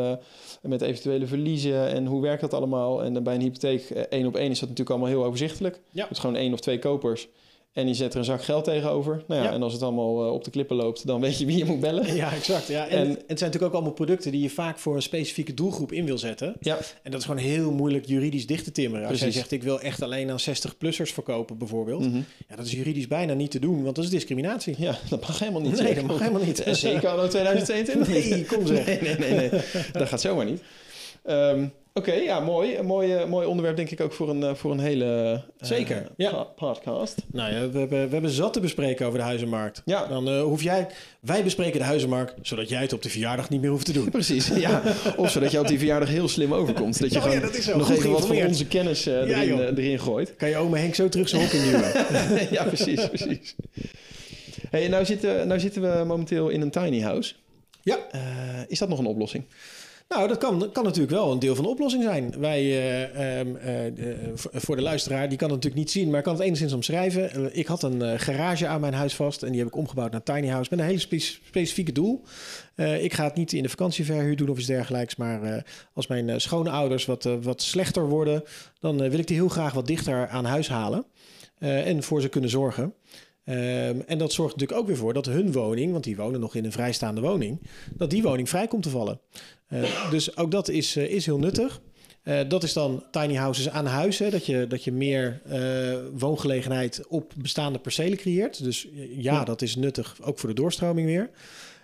met 0.62 0.80
eventuele 0.82 1.26
verliezen 1.26 1.88
en 1.88 2.06
hoe 2.06 2.22
werkt 2.22 2.40
dat 2.40 2.54
allemaal? 2.54 3.02
En 3.04 3.14
dan 3.14 3.22
bij 3.22 3.34
een 3.34 3.40
hypotheek 3.40 3.90
één 3.90 4.26
op 4.26 4.36
één 4.36 4.50
is 4.50 4.58
dat 4.58 4.68
natuurlijk 4.68 4.90
allemaal 4.90 5.08
heel 5.16 5.24
overzichtelijk. 5.24 5.80
Ja. 5.90 6.02
Het 6.02 6.10
is 6.10 6.18
gewoon 6.18 6.36
één 6.36 6.52
of 6.52 6.60
twee 6.60 6.78
kopers 6.78 7.28
en 7.72 7.86
die 7.86 7.94
zetten 7.94 8.20
er 8.20 8.28
een 8.28 8.32
zak 8.36 8.44
geld 8.44 8.64
tegenover. 8.64 9.22
Nou 9.26 9.40
ja, 9.40 9.46
Ja. 9.48 9.52
En 9.54 9.62
als 9.62 9.72
het 9.72 9.82
allemaal 9.82 10.24
eh, 10.26 10.32
op 10.32 10.44
de 10.44 10.50
klippen 10.50 10.76
loopt, 10.76 11.06
dan 11.06 11.20
weet 11.20 11.38
je 11.38 11.46
wie 11.46 11.56
je 11.58 11.64
moet 11.64 11.80
bellen. 11.80 12.14
Ja, 12.14 12.32
exact. 12.32 12.66
Ja. 12.66 12.86
En, 12.86 12.98
En- 12.98 13.08
het 13.08 13.16
zijn 13.16 13.26
natuurlijk 13.28 13.64
ook 13.64 13.72
allemaal 13.72 13.92
producten 13.92 14.32
die 14.32 14.42
je 14.42 14.50
vaak 14.50 14.78
voor 14.78 14.94
een 14.96 15.02
specifieke 15.02 15.54
doelgroep 15.54 15.92
in 15.92 16.04
wil 16.04 16.18
zetten. 16.18 16.56
Ja, 16.60 16.78
En 17.02 17.10
dat 17.10 17.20
is 17.20 17.26
gewoon 17.26 17.40
heel 17.42 17.70
moeilijk 17.72 18.06
juridisch 18.06 18.46
dicht 18.46 18.64
te 18.64 18.72
timmeren. 18.72 19.08
Als 19.08 19.20
jij 19.20 19.30
zegt, 19.32 19.50
ik 19.50 19.62
wil 19.62 19.80
echt 19.80 20.02
alleen 20.02 20.30
aan 20.30 20.38
60-plussers 20.40 21.12
verkopen 21.12 21.58
bijvoorbeeld. 21.58 22.00
Mhm. 22.06 22.20
Ja, 22.48 22.56
dat 22.56 22.66
is 22.66 22.72
juridisch 22.72 23.06
bijna 23.06 23.34
niet 23.34 23.50
te 23.50 23.58
doen, 23.58 23.82
want 23.82 23.96
dat 23.96 24.04
is 24.04 24.10
discriminatie. 24.10 24.74
ja 24.78 24.98
dat 25.08 25.20
mag 25.20 25.38
helemaal 25.38 25.60
niet. 25.60 25.82
Nee, 25.82 25.94
dat 25.94 26.04
mag 26.04 26.18
helemaal 26.18 26.44
niet. 26.44 26.60
En 26.62 26.76
Zeker 26.76 27.08
anno 27.08 27.28
2022 27.28 28.08
Nee, 28.30 28.44
kom 28.44 28.66
zeg. 28.66 28.86
Nee, 28.86 29.00
nee, 29.00 29.16
nee, 29.18 29.50
nee. 29.50 29.60
dat 29.92 30.08
gaat 30.08 30.20
zomaar 30.20 30.44
niet. 30.44 30.62
Ehm, 31.24 31.66
Oké, 31.94 32.12
ja, 32.12 32.40
mooi. 32.40 32.76
Een 32.76 32.86
mooi, 32.86 33.14
eh, 33.14 33.26
mooi 33.26 33.46
onderwerp 33.46 33.76
denk 33.76 33.90
ik 33.90 34.00
ook 34.00 34.12
voor 34.12 34.28
een, 34.28 34.42
eh, 34.42 34.54
voor 34.54 34.70
een 34.70 34.80
hele 34.80 35.42
eh, 35.58 35.68
Zeker, 35.68 36.06
ja. 36.16 36.44
podcast. 36.44 37.22
Nou 37.32 37.52
ja, 37.52 37.70
we 37.70 37.78
hebben, 37.78 38.06
we 38.06 38.12
hebben 38.12 38.30
zat 38.30 38.52
te 38.52 38.60
bespreken 38.60 39.06
over 39.06 39.18
de 39.18 39.24
huizenmarkt. 39.24 39.82
Ja. 39.84 40.06
Dan 40.06 40.40
hoef 40.40 40.62
jij... 40.62 40.86
Wij 41.20 41.42
bespreken 41.42 41.78
de 41.78 41.84
huizenmarkt, 41.84 42.34
zodat 42.42 42.68
jij 42.68 42.80
het 42.80 42.92
op 42.92 43.02
de 43.02 43.08
verjaardag 43.08 43.48
niet 43.48 43.60
meer 43.60 43.70
hoeft 43.70 43.86
te 43.86 43.92
doen. 43.92 44.10
Precies, 44.20 44.48
ja. 44.48 44.82
Of 45.16 45.30
zodat 45.30 45.50
je 45.50 45.60
op 45.60 45.68
die 45.68 45.78
verjaardag 45.78 46.08
heel 46.08 46.28
slim 46.28 46.54
overkomt. 46.54 47.00
Dat 47.00 47.12
je 47.12 47.18
Oh 47.18 47.24
ja, 47.24 47.30
gewoon 47.30 47.52
dat 47.52 47.74
nog 47.74 47.86
Goed 47.86 47.96
even 47.96 48.10
wat 48.10 48.26
van 48.26 48.46
onze 48.46 48.66
kennis 48.66 49.06
erin, 49.06 49.76
erin 49.76 49.98
gooit. 50.00 50.36
Kan 50.36 50.48
je 50.48 50.56
oma 50.56 50.76
Henk 50.76 50.94
zo 50.94 51.08
terug 51.08 51.28
zijn 51.28 51.42
hok 51.42 51.52
induwen? 51.52 51.92
ja, 52.56 52.64
precies, 52.64 53.08
precies. 53.08 53.54
Hey, 54.70 54.88
nou, 54.88 55.04
zitten, 55.04 55.46
nou 55.46 55.60
zitten 55.60 55.82
we 55.82 56.04
momenteel 56.04 56.48
in 56.48 56.60
een 56.60 56.70
tiny 56.70 57.00
house. 57.00 57.34
ja. 57.82 57.98
Is 58.68 58.78
dat 58.78 58.88
nog 58.88 58.98
een 58.98 59.06
oplossing? 59.06 59.44
Nou, 60.14 60.28
dat 60.28 60.38
kan, 60.38 60.72
kan 60.72 60.84
natuurlijk 60.84 61.12
wel 61.12 61.32
een 61.32 61.38
deel 61.38 61.54
van 61.54 61.64
de 61.64 61.70
oplossing 61.70 62.02
zijn. 62.02 62.34
Wij, 62.38 62.60
eh, 62.60 63.38
ehm, 63.40 63.56
eh, 63.56 63.74
voor- 64.34 64.76
de 64.76 64.82
luisteraar, 64.82 65.28
die 65.28 65.38
kan 65.38 65.50
het 65.50 65.56
natuurlijk 65.56 65.82
niet 65.84 65.90
zien, 65.90 66.10
maar 66.10 66.22
kan 66.22 66.34
het 66.34 66.42
enigszins 66.42 66.72
omschrijven. 66.72 67.30
Eh, 67.30 67.58
ik 67.58 67.66
had 67.66 67.82
een 67.82 68.20
garage 68.20 68.66
aan 68.66 68.80
mijn 68.80 68.94
huis 68.94 69.14
vast 69.14 69.42
en 69.42 69.50
die 69.50 69.58
heb 69.58 69.68
ik 69.68 69.76
omgebouwd 69.76 70.10
naar 70.12 70.22
tiny 70.22 70.48
house 70.48 70.70
met 70.70 70.78
een 70.78 70.84
hele 70.84 70.98
spe- 70.98 71.18
specifieke 71.18 71.92
doel. 71.92 72.22
Ik 73.00 73.12
ga 73.14 73.24
het 73.24 73.34
niet 73.34 73.52
in 73.52 73.62
de 73.62 73.68
vakantieverhuur 73.68 74.36
doen 74.36 74.48
of 74.48 74.58
iets 74.58 74.66
dergelijks, 74.66 75.16
maar 75.16 75.66
als 75.94 76.06
mijn 76.06 76.40
schoonouders 76.40 77.06
wat, 77.06 77.28
wat 77.42 77.62
slechter 77.62 78.08
worden, 78.08 78.42
dan 78.80 78.96
wil 79.10 79.18
ik 79.18 79.26
die 79.26 79.36
heel 79.36 79.48
graag 79.48 79.72
wat 79.72 79.86
dichter 79.86 80.28
aan 80.28 80.44
huis 80.44 80.68
halen 80.68 81.04
en 81.58 82.02
voor 82.02 82.20
ze 82.20 82.28
kunnen 82.28 82.50
zorgen. 82.50 82.94
Ehm, 83.50 84.00
en 84.06 84.18
dat 84.18 84.32
zorgt 84.32 84.54
natuurlijk 84.54 84.80
ook 84.80 84.86
weer 84.86 84.96
voor 84.96 85.12
dat 85.12 85.26
hun 85.26 85.52
woning, 85.52 85.92
want 85.92 86.04
die 86.04 86.16
wonen 86.16 86.40
nog 86.40 86.54
in 86.54 86.64
een 86.64 86.72
vrijstaande 86.72 87.20
woning, 87.20 87.60
dat 87.96 88.10
die 88.10 88.22
woning 88.22 88.48
vrij 88.48 88.66
komt 88.66 88.82
te 88.82 88.90
vallen. 88.90 89.20
Eh, 89.66 90.10
dus 90.10 90.36
ook 90.36 90.50
dat 90.50 90.68
is, 90.68 90.96
eh, 90.96 91.10
is 91.10 91.26
heel 91.26 91.38
nuttig. 91.38 91.80
Eh, 92.22 92.38
dat 92.48 92.62
is 92.62 92.72
dan 92.72 93.04
tiny 93.10 93.34
houses 93.34 93.70
aan 93.70 93.86
huis, 93.86 94.18
hè, 94.18 94.30
dat, 94.30 94.46
je, 94.46 94.66
dat 94.66 94.84
je 94.84 94.92
meer 94.92 95.40
eh, 95.48 95.60
woongelegenheid 96.18 97.06
op 97.08 97.32
bestaande 97.36 97.78
percelen 97.78 98.18
creëert. 98.18 98.64
Dus 98.64 98.88
ja, 99.16 99.44
dat 99.44 99.62
is 99.62 99.76
nuttig, 99.76 100.16
ook 100.22 100.38
voor 100.38 100.48
de 100.48 100.54
doorstroming 100.54 101.06
weer. 101.06 101.30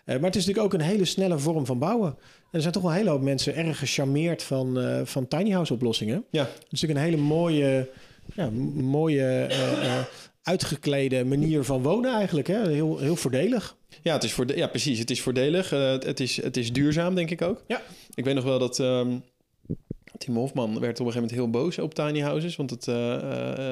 Maar 0.07 0.21
het 0.21 0.37
is 0.37 0.47
natuurlijk 0.47 0.75
ook 0.75 0.81
een 0.81 0.87
hele 0.87 1.05
snelle 1.05 1.39
vorm 1.39 1.67
van 1.67 1.79
bouwen. 1.79 2.09
En 2.11 2.53
er 2.53 2.61
zijn 2.61 2.73
toch 2.73 2.83
wel 2.83 2.91
een 2.91 2.97
hele 2.97 3.11
hoop 3.11 3.23
mensen 3.23 3.55
erg 3.55 3.79
gecharmeerd 3.79 4.43
van, 4.43 4.81
eh, 4.81 5.01
van 5.05 5.29
tiny 5.29 5.51
house 5.51 5.73
oplossingen. 5.73 6.25
Ja, 6.31 6.43
Het 6.43 6.65
is 6.71 6.81
natuurlijk 6.81 7.01
een 7.01 7.13
hele 7.13 7.23
mooie, 7.23 7.89
ja, 8.35 8.51
mooie 8.75 9.47
eh, 9.51 9.99
uitgeklede 10.43 11.25
manier 11.25 11.65
van 11.65 11.83
wonen 11.83 12.15
eigenlijk. 12.15 12.47
Hè? 12.47 12.69
Heel, 12.69 12.99
heel 12.99 13.17
voordelig. 13.17 13.77
ja, 14.03 14.13
het 14.13 14.25
is 14.25 14.33
voorde- 14.33 14.57
ja 14.57 14.67
precies. 14.67 14.99
Het 14.99 15.11
is 15.11 15.21
voordelig. 15.23 15.73
Eh, 15.73 15.91
het, 15.91 16.05
het 16.05 16.21
is, 16.21 16.43
het 16.43 16.57
is 16.57 16.73
duurzaam, 16.73 17.15
denk 17.15 17.31
ik 17.31 17.43
ook. 17.43 17.65
Ja. 17.67 17.83
Ik 18.15 18.25
weet 18.25 18.35
nog 18.35 18.45
wel 18.45 18.59
dat... 18.59 18.79
ehm, 18.81 19.17
Tim 20.19 20.37
Hofman 20.37 20.81
werd 20.81 21.01
op 21.01 21.07
een 21.07 21.13
gegeven 21.13 21.15
moment 21.15 21.33
heel 21.33 21.51
boos 21.51 21.79
op 21.79 21.95
tiny 21.95 22.21
houses. 22.21 22.57
Want 22.57 22.71
het, 22.71 22.89
eh, 22.89 23.15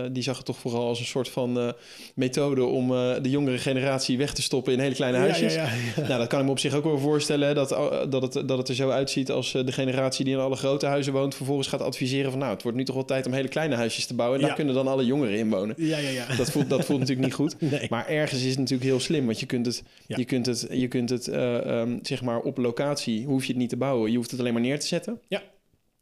eh, 0.05 0.11
die 0.13 0.23
zag 0.23 0.37
het 0.37 0.47
toch 0.47 0.59
vooral 0.59 0.87
als 0.87 0.99
een 0.99 1.05
soort 1.05 1.29
van 1.29 1.59
eh, 1.59 1.69
methode 2.15 2.65
om 2.65 2.89
de 3.23 3.31
jongere 3.31 3.59
generatie 3.59 4.19
weg 4.19 4.33
te 4.33 4.43
stoppen 4.43 4.73
in 4.73 4.79
hele 4.79 4.95
kleine 4.95 5.19
huisjes. 5.19 5.55
Ja, 5.55 5.63
ja, 5.63 5.71
ja. 5.97 6.09
Nou, 6.09 6.19
dat 6.19 6.29
kan 6.29 6.39
ik 6.39 6.45
me 6.45 6.51
op 6.51 6.59
zich 6.59 6.75
ook 6.75 6.85
wel 6.85 6.99
voorstellen. 6.99 7.55
Dat, 7.55 7.69
dat, 8.11 8.35
het, 8.35 8.49
dat 8.49 8.59
het 8.59 8.69
er 8.69 8.75
zo 8.75 8.91
uitziet 8.91 9.31
als 9.31 9.53
de 9.53 9.73
generatie 9.73 10.25
die 10.25 10.35
in 10.35 10.41
alle 10.41 10.57
grote 10.57 10.87
huizen 10.87 11.13
woont... 11.13 11.35
vervolgens 11.35 11.69
gaat 11.69 11.81
adviseren 11.81 12.31
van... 12.31 12.41
nou, 12.41 12.53
het 12.53 12.63
wordt 12.63 12.79
nu 12.79 12.85
toch 12.85 12.95
wel 12.95 13.05
tijd 13.05 13.27
om 13.27 13.33
hele 13.33 13.49
kleine 13.49 13.75
huisjes 13.75 14.07
te 14.07 14.15
bouwen... 14.15 14.41
en 14.41 14.47
daar 14.47 14.55
kunnen 14.57 14.75
dan 14.75 14.89
alle 14.89 15.05
jongeren 15.05 15.39
in 15.39 15.51
wonen. 15.51 15.75
ja, 15.79 15.99
ja, 15.99 16.09
ja. 16.09 16.37
Dat 16.37 16.51
voelt, 16.51 16.71
dat 16.71 16.85
voelt 16.85 16.99
natuurlijk 16.99 17.27
niet 17.27 17.37
goed. 17.37 17.57
Nee. 17.75 17.87
Maar 17.91 18.09
ergens 18.09 18.43
is 18.43 18.51
het 18.51 18.59
natuurlijk 18.59 18.91
heel 18.91 19.01
slim, 19.01 19.25
want 19.25 19.41
je 19.41 19.47
kunt 19.47 19.67
het, 19.67 19.83
je 20.07 20.25
kunt 20.25 20.47
het, 20.47 20.67
je 20.71 20.89
kunt 20.89 21.11
het 21.11 21.29
eh, 21.29 21.81
ehm, 21.81 21.99
zeg 22.03 22.23
maar 22.23 22.41
op 22.41 22.59
locatie, 22.59 23.27
hoef 23.27 23.43
je 23.45 23.49
het 23.49 23.61
niet 23.61 23.69
te 23.69 23.77
bouwen. 23.77 24.11
Je 24.11 24.17
hoeft 24.17 24.31
het 24.31 24.41
alleen 24.41 24.53
maar 24.53 24.63
neer 24.63 24.81
te 24.81 24.87
zetten. 24.87 25.21
Ja. 25.29 25.43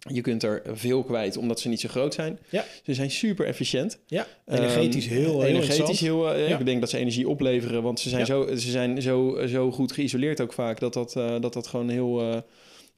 Je 0.08 0.20
kunt 0.20 0.42
er 0.42 0.62
veel 0.72 1.02
kwijt, 1.02 1.36
omdat 1.36 1.60
ze 1.60 1.68
niet 1.68 1.80
zo 1.80 1.88
groot 1.88 2.14
zijn. 2.14 2.38
Ja. 2.48 2.64
Ze 2.84 2.94
zijn 2.94 3.10
super 3.10 3.46
efficiënt. 3.46 3.98
Ja, 4.06 4.26
energetisch 4.46 5.06
Ehm, 5.06 5.14
heel, 5.14 5.22
heel 5.40 5.42
energetisch 5.44 5.78
interessant. 5.78 5.98
heel. 5.98 6.32
eh, 6.34 6.48
Ja. 6.48 6.58
Ik 6.58 6.66
denk 6.66 6.80
dat 6.80 6.90
ze 6.90 6.98
energie 6.98 7.28
opleveren, 7.28 7.82
want 7.82 8.00
ze 8.00 8.08
zijn, 8.08 8.20
Ja. 8.20 8.26
zo, 8.26 8.46
ze 8.56 8.70
zijn 8.70 9.02
zo, 9.02 9.46
zo 9.46 9.70
goed 9.72 9.92
geïsoleerd 9.92 10.40
ook 10.40 10.52
vaak 10.52 10.80
dat 10.80 10.92
dat, 10.92 11.16
eh, 11.16 11.40
dat, 11.40 11.52
dat 11.52 11.66
gewoon 11.66 11.88
heel, 11.88 12.20
eh, 12.20 12.36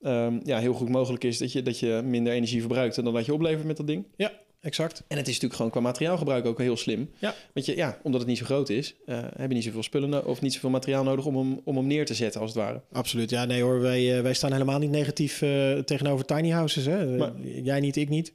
ehm, 0.03 0.39
ja, 0.45 0.59
heel 0.59 0.73
goed 0.75 0.89
mogelijk 0.89 1.25
is 1.25 1.39
dat 1.39 1.53
je, 1.53 1.63
dat 1.63 1.79
je 1.79 2.01
minder 2.05 2.33
energie 2.33 2.61
verbruikt 2.61 2.95
dan 2.95 3.15
dat 3.15 3.27
je 3.27 3.35
oplevert 3.35 3.65
met 3.67 3.77
dat 3.77 3.87
ding. 3.87 4.05
Exact. 4.65 5.03
En 5.09 5.17
het 5.17 5.27
is 5.27 5.33
natuurlijk 5.33 5.55
gewoon 5.55 5.71
qua 5.71 5.81
materiaalgebruik 5.81 6.47
ook 6.47 6.59
heel 6.59 6.77
slim. 6.77 7.11
Ja. 7.19 7.35
Want 7.55 7.67
je, 7.67 7.77
ja, 7.77 7.99
omdat 8.03 8.21
het 8.21 8.29
niet 8.29 8.39
zo 8.39 8.45
groot 8.45 8.69
is, 8.69 8.95
eh, 9.07 9.19
heb 9.37 9.49
je 9.49 9.55
niet 9.55 9.65
zoveel 9.65 9.83
spullen 9.83 10.27
of 10.27 10.41
niet 10.41 10.53
zoveel 10.53 10.71
materiaal 10.71 11.05
nodig 11.05 11.27
om 11.27 11.37
hem, 11.37 11.61
om 11.65 11.77
hem 11.77 11.87
neer 11.87 12.07
te 12.07 12.15
zetten, 12.15 12.41
als 12.41 12.55
het 12.55 12.63
ware. 12.63 12.81
Absoluut. 12.93 13.31
Ja, 13.31 13.45
nee 13.45 13.63
hoor, 13.63 13.81
wij, 13.81 14.17
eh, 14.17 14.23
wij 14.23 14.35
staan 14.35 14.53
helemaal 14.53 14.79
niet 14.79 14.91
negatief 14.91 15.43
eh, 15.43 15.79
tegenover 15.79 16.25
tiny 16.25 16.51
houses. 16.51 16.87
Hè? 16.87 17.17
Maar- 17.17 17.33
Jij 17.63 17.81
niet, 17.81 17.97
ik 17.97 18.09
niet. 18.09 18.33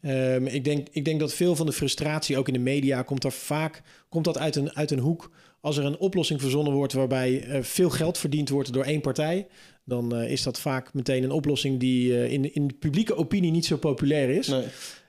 Ehm, 0.00 0.46
ik, 0.46 0.64
denk, 0.64 0.86
ik 0.90 1.04
denk 1.04 1.20
dat 1.20 1.34
veel 1.34 1.56
van 1.56 1.66
de 1.66 1.72
frustratie, 1.72 2.38
ook 2.38 2.46
in 2.46 2.52
de 2.54 2.58
media, 2.58 3.02
komt 3.02 3.24
er 3.24 3.32
vaak 3.32 3.82
komt 4.08 4.24
dat 4.24 4.38
uit 4.38 4.56
een, 4.56 4.76
uit 4.76 4.90
een 4.90 4.98
hoek. 4.98 5.30
Als 5.60 5.76
er 5.76 5.84
een 5.84 5.98
oplossing 5.98 6.40
verzonnen 6.40 6.72
wordt 6.72 6.92
waarbij 6.92 7.46
veel 7.62 7.90
geld 7.90 8.18
verdiend 8.18 8.48
wordt 8.48 8.72
door 8.72 8.84
één 8.84 9.00
partij, 9.00 9.46
dan 9.84 10.16
is 10.16 10.42
dat 10.42 10.60
vaak 10.60 10.94
meteen 10.94 11.22
een 11.22 11.30
oplossing 11.30 11.80
die 11.80 12.28
in, 12.28 12.54
in 12.54 12.66
de 12.66 12.74
publieke 12.74 13.16
opinie 13.16 13.50
niet 13.50 13.66
zo 13.66 13.76
populair 13.76 14.28
is. 14.28 14.48
Nee. 14.48 14.64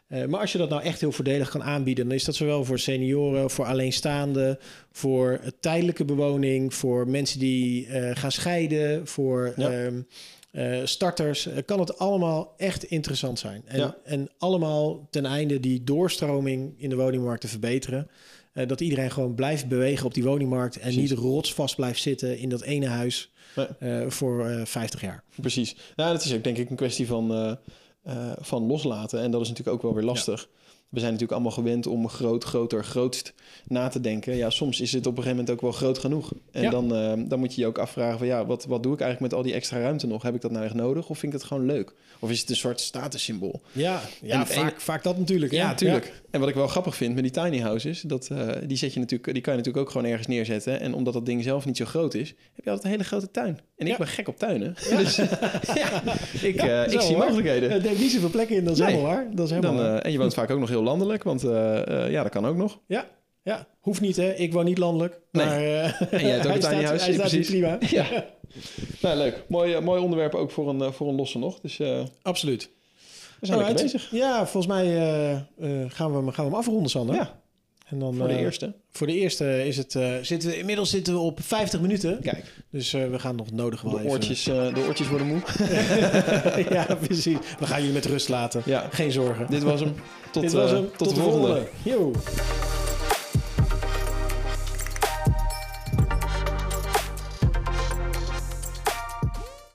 Eh, 0.07 0.25
maar 0.25 0.39
als 0.39 0.51
je 0.51 0.57
dat 0.57 0.69
nou 0.69 0.81
echt 0.83 0.99
heel 0.99 1.11
voordelig 1.11 1.49
kan 1.49 1.63
aanbieden, 1.63 2.05
dan 2.07 2.15
is 2.15 2.23
dat 2.23 2.35
zowel 2.35 2.65
voor 2.65 2.79
senioren, 2.79 3.49
voor 3.49 3.65
alleenstaanden, 3.65 4.59
voor 4.91 5.39
tijdelijke 5.59 6.05
bewoning, 6.05 6.73
voor 6.73 7.07
mensen 7.09 7.39
die 7.39 7.87
eh, 7.87 8.15
gaan 8.15 8.31
scheiden, 8.31 9.07
voor 9.07 9.53
Ja. 9.57 9.71
ehm, 9.71 10.01
eh, 10.51 10.79
starters. 10.83 11.47
kan 11.65 11.79
het 11.79 11.97
allemaal 11.97 12.53
echt 12.57 12.83
interessant 12.83 13.39
zijn. 13.39 13.61
En, 13.65 13.79
Ja. 13.79 13.95
en 14.03 14.29
allemaal 14.37 15.07
ten 15.09 15.25
einde 15.25 15.59
die 15.59 15.83
doorstroming 15.83 16.73
in 16.77 16.89
de 16.89 16.95
woningmarkt 16.95 17.41
te 17.41 17.47
verbeteren. 17.47 18.07
Dat 18.67 18.81
iedereen 18.81 19.11
gewoon 19.11 19.35
blijft 19.35 19.67
bewegen 19.67 20.05
op 20.05 20.13
die 20.13 20.23
woningmarkt 20.23 20.75
en 20.75 20.81
Precies. 20.81 21.09
niet 21.09 21.19
rotsvast 21.19 21.75
blijft 21.75 22.01
zitten 22.01 22.37
in 22.37 22.49
dat 22.49 22.61
ene 22.61 22.87
huis 22.87 23.31
Nee. 23.79 24.09
voor 24.09 24.45
eh 24.47 24.65
50 24.65 25.01
jaar. 25.01 25.23
Precies. 25.41 25.75
Nou, 25.95 26.11
dat 26.13 26.25
is 26.25 26.33
ook 26.33 26.43
denk 26.43 26.57
ik 26.57 26.69
een 26.69 26.75
kwestie 26.75 27.07
van, 27.07 27.57
van 28.39 28.65
loslaten. 28.65 29.21
En 29.21 29.31
dat 29.31 29.41
is 29.41 29.47
natuurlijk 29.47 29.75
ook 29.75 29.83
wel 29.83 29.93
weer 29.93 30.03
lastig. 30.03 30.47
We 30.89 30.99
zijn 31.01 31.13
natuurlijk 31.13 31.39
allemaal 31.41 31.57
gewend 31.63 31.87
om 31.87 32.09
groot, 32.09 32.43
groter, 32.43 32.83
grootst 32.83 33.33
na 33.67 33.87
te 33.87 34.01
denken. 34.01 34.35
Ja, 34.35 34.49
soms 34.49 34.81
is 34.81 34.91
het 34.91 35.05
op 35.07 35.17
een 35.17 35.23
gegeven 35.23 35.37
moment 35.37 35.55
ook 35.55 35.61
wel 35.61 35.71
groot 35.71 35.97
genoeg. 35.97 36.31
En 36.51 36.61
Ja. 36.61 36.69
dan, 36.69 36.95
eh, 36.95 37.13
dan 37.27 37.39
moet 37.39 37.55
je 37.55 37.61
je 37.61 37.67
ook 37.67 37.77
afvragen 37.77 38.17
van 38.17 38.27
ja, 38.27 38.45
wat, 38.45 38.65
wat 38.65 38.83
doe 38.83 38.93
ik 38.93 38.99
eigenlijk 39.01 39.31
met 39.31 39.39
al 39.41 39.45
die 39.45 39.55
extra 39.55 39.79
ruimte 39.79 40.07
nog? 40.07 40.23
Heb 40.23 40.35
ik 40.35 40.41
dat 40.41 40.51
nou 40.51 40.65
echt 40.65 40.73
nodig 40.73 41.09
of 41.09 41.17
vind 41.19 41.33
ik 41.33 41.39
het 41.39 41.47
gewoon 41.47 41.65
leuk? 41.65 41.93
Of 42.19 42.29
is 42.31 42.39
het 42.39 42.49
een 42.49 42.55
soort 42.55 42.79
statussymbool? 42.81 43.61
Ja, 43.71 44.01
ja 44.21 44.39
En- 44.39 44.47
vaak, 44.47 44.81
vaak 44.81 45.03
dat 45.03 45.17
natuurlijk. 45.17 45.51
Ja, 45.51 45.73
tuurlijk. 45.73 46.21
En 46.31 46.39
wat 46.39 46.49
ik 46.49 46.55
wel 46.55 46.67
grappig 46.67 46.95
vind 46.95 47.13
met 47.15 47.23
die 47.23 47.31
tiny 47.43 47.59
houses, 47.59 48.01
dat, 48.01 48.27
eh, 48.27 48.47
die, 48.67 48.77
zet 48.77 48.93
je 48.93 48.99
natuurlijk, 48.99 49.33
die 49.33 49.41
kan 49.41 49.53
je 49.53 49.59
natuurlijk 49.59 49.85
ook 49.85 49.91
gewoon 49.91 50.07
ergens 50.07 50.27
neerzetten. 50.27 50.79
En 50.79 50.93
omdat 50.93 51.13
dat 51.13 51.25
ding 51.25 51.43
zelf 51.43 51.65
niet 51.65 51.77
zo 51.77 51.85
groot 51.85 52.13
is, 52.13 52.27
heb 52.53 52.63
je 52.63 52.69
altijd 52.69 52.83
een 52.83 52.89
hele 52.89 53.03
grote 53.03 53.31
tuin. 53.31 53.59
En 53.77 53.87
ik 53.87 53.97
ben 53.97 54.07
gek 54.07 54.27
op 54.27 54.37
tuinen. 54.37 54.75
Dus 54.97 55.17
ik, 56.49 56.55
eh, 56.55 56.83
ik 56.91 57.01
zie 57.01 57.15
hoor. 57.15 57.25
mogelijkheden. 57.25 57.71
Het 57.71 57.83
neemt 57.83 57.99
niet 57.99 58.11
zoveel 58.11 58.29
plekken 58.29 58.55
in, 58.55 58.63
dat 58.63 58.73
is 58.73 58.79
Nee. 58.79 58.89
helemaal 58.89 59.11
waar. 59.11 59.27
Dat 59.33 59.45
is 59.45 59.51
helemaal 59.51 59.83
Dan, 59.83 59.99
en 59.99 60.11
je 60.11 60.17
woont 60.17 60.33
vaak 60.33 60.49
ook 60.49 60.59
nog 60.59 60.69
heel 60.69 60.83
landelijk, 60.85 61.23
want 61.23 61.43
eh, 61.43 61.87
eh, 62.05 62.11
ja, 62.11 62.23
dat 62.23 62.31
kan 62.31 62.45
ook 62.45 62.55
nog. 62.55 62.79
Ja, 62.87 63.05
ja, 63.43 63.67
hoeft 63.79 64.01
niet 64.01 64.15
hè. 64.15 64.33
Ik 64.33 64.53
woon 64.53 64.65
niet 64.65 64.77
landelijk. 64.77 65.19
Nee. 65.31 65.45
Maar, 65.45 65.57
eh, 65.59 66.01
En 66.13 66.19
jij 66.19 66.29
hebt 66.29 66.47
ook 66.47 66.53
een 66.55 66.61
house, 66.61 66.67
Hij 66.67 66.81
ja, 66.81 66.97
staat 66.97 67.15
precies. 67.15 67.47
prima. 67.49 67.77
Ja. 67.89 68.05
Nou, 69.01 69.17
leuk. 69.17 69.43
Mooi, 69.47 69.79
mooi 69.79 70.01
onderwerp 70.01 70.35
ook 70.35 70.51
voor 70.51 70.69
een, 70.69 70.93
voor 70.93 71.07
een 71.07 71.15
losse 71.15 71.37
nog. 71.39 71.59
Dus 71.59 71.79
Absoluut. 72.21 72.69
we 73.39 73.45
zijn 73.45 73.59
Alright. 73.59 73.81
bezig. 73.81 74.11
Ja, 74.11 74.45
volgens 74.47 74.67
mij 74.73 74.85
gaan, 75.89 76.11
we, 76.11 76.17
hem- 76.17 76.29
gaan 76.31 76.45
we 76.45 76.51
hem 76.51 76.53
afronden, 76.53 76.89
Sander. 76.89 77.15
Ja, 77.15 77.39
En 77.85 77.99
dan, 77.99 78.15
voor 78.15 78.27
de 78.27 78.33
eh, 78.33 78.39
eerste. 78.39 78.73
Voor 78.91 79.07
de 79.07 79.13
eerste 79.13 79.67
is 79.67 79.77
het, 79.77 79.95
eh, 79.95 80.13
zitten 80.21 80.49
we, 80.49 80.57
inmiddels 80.57 80.89
zitten 80.89 81.13
we 81.13 81.19
op 81.19 81.39
50 81.41 81.81
minuten. 81.81 82.19
Kijk, 82.21 82.45
Dus 82.69 82.93
eh, 82.93 83.09
we 83.09 83.19
gaan 83.19 83.35
nog 83.35 83.51
nodig 83.51 83.81
wel 83.81 83.91
de 83.91 83.97
even... 83.97 84.09
oortjes, 84.09 84.43
de 84.43 84.83
oortjes 84.87 85.07
worden 85.07 85.27
moe. 85.27 85.41
ja, 86.75 86.95
precies. 86.95 87.37
We 87.59 87.65
gaan 87.65 87.79
jullie 87.79 87.93
met 87.93 88.05
rust 88.05 88.29
laten. 88.29 88.61
Ja, 88.65 88.87
Geen 88.91 89.11
zorgen. 89.11 89.47
dit 89.49 89.63
was 89.63 89.79
hem. 89.79 89.93
Tot, 90.31 90.43
Dit 90.43 90.51
was 90.51 90.71
hem. 90.71 90.89
tot, 90.97 91.15
de 91.15 91.21
volgende. 91.21 91.67
Yo. 91.83 92.11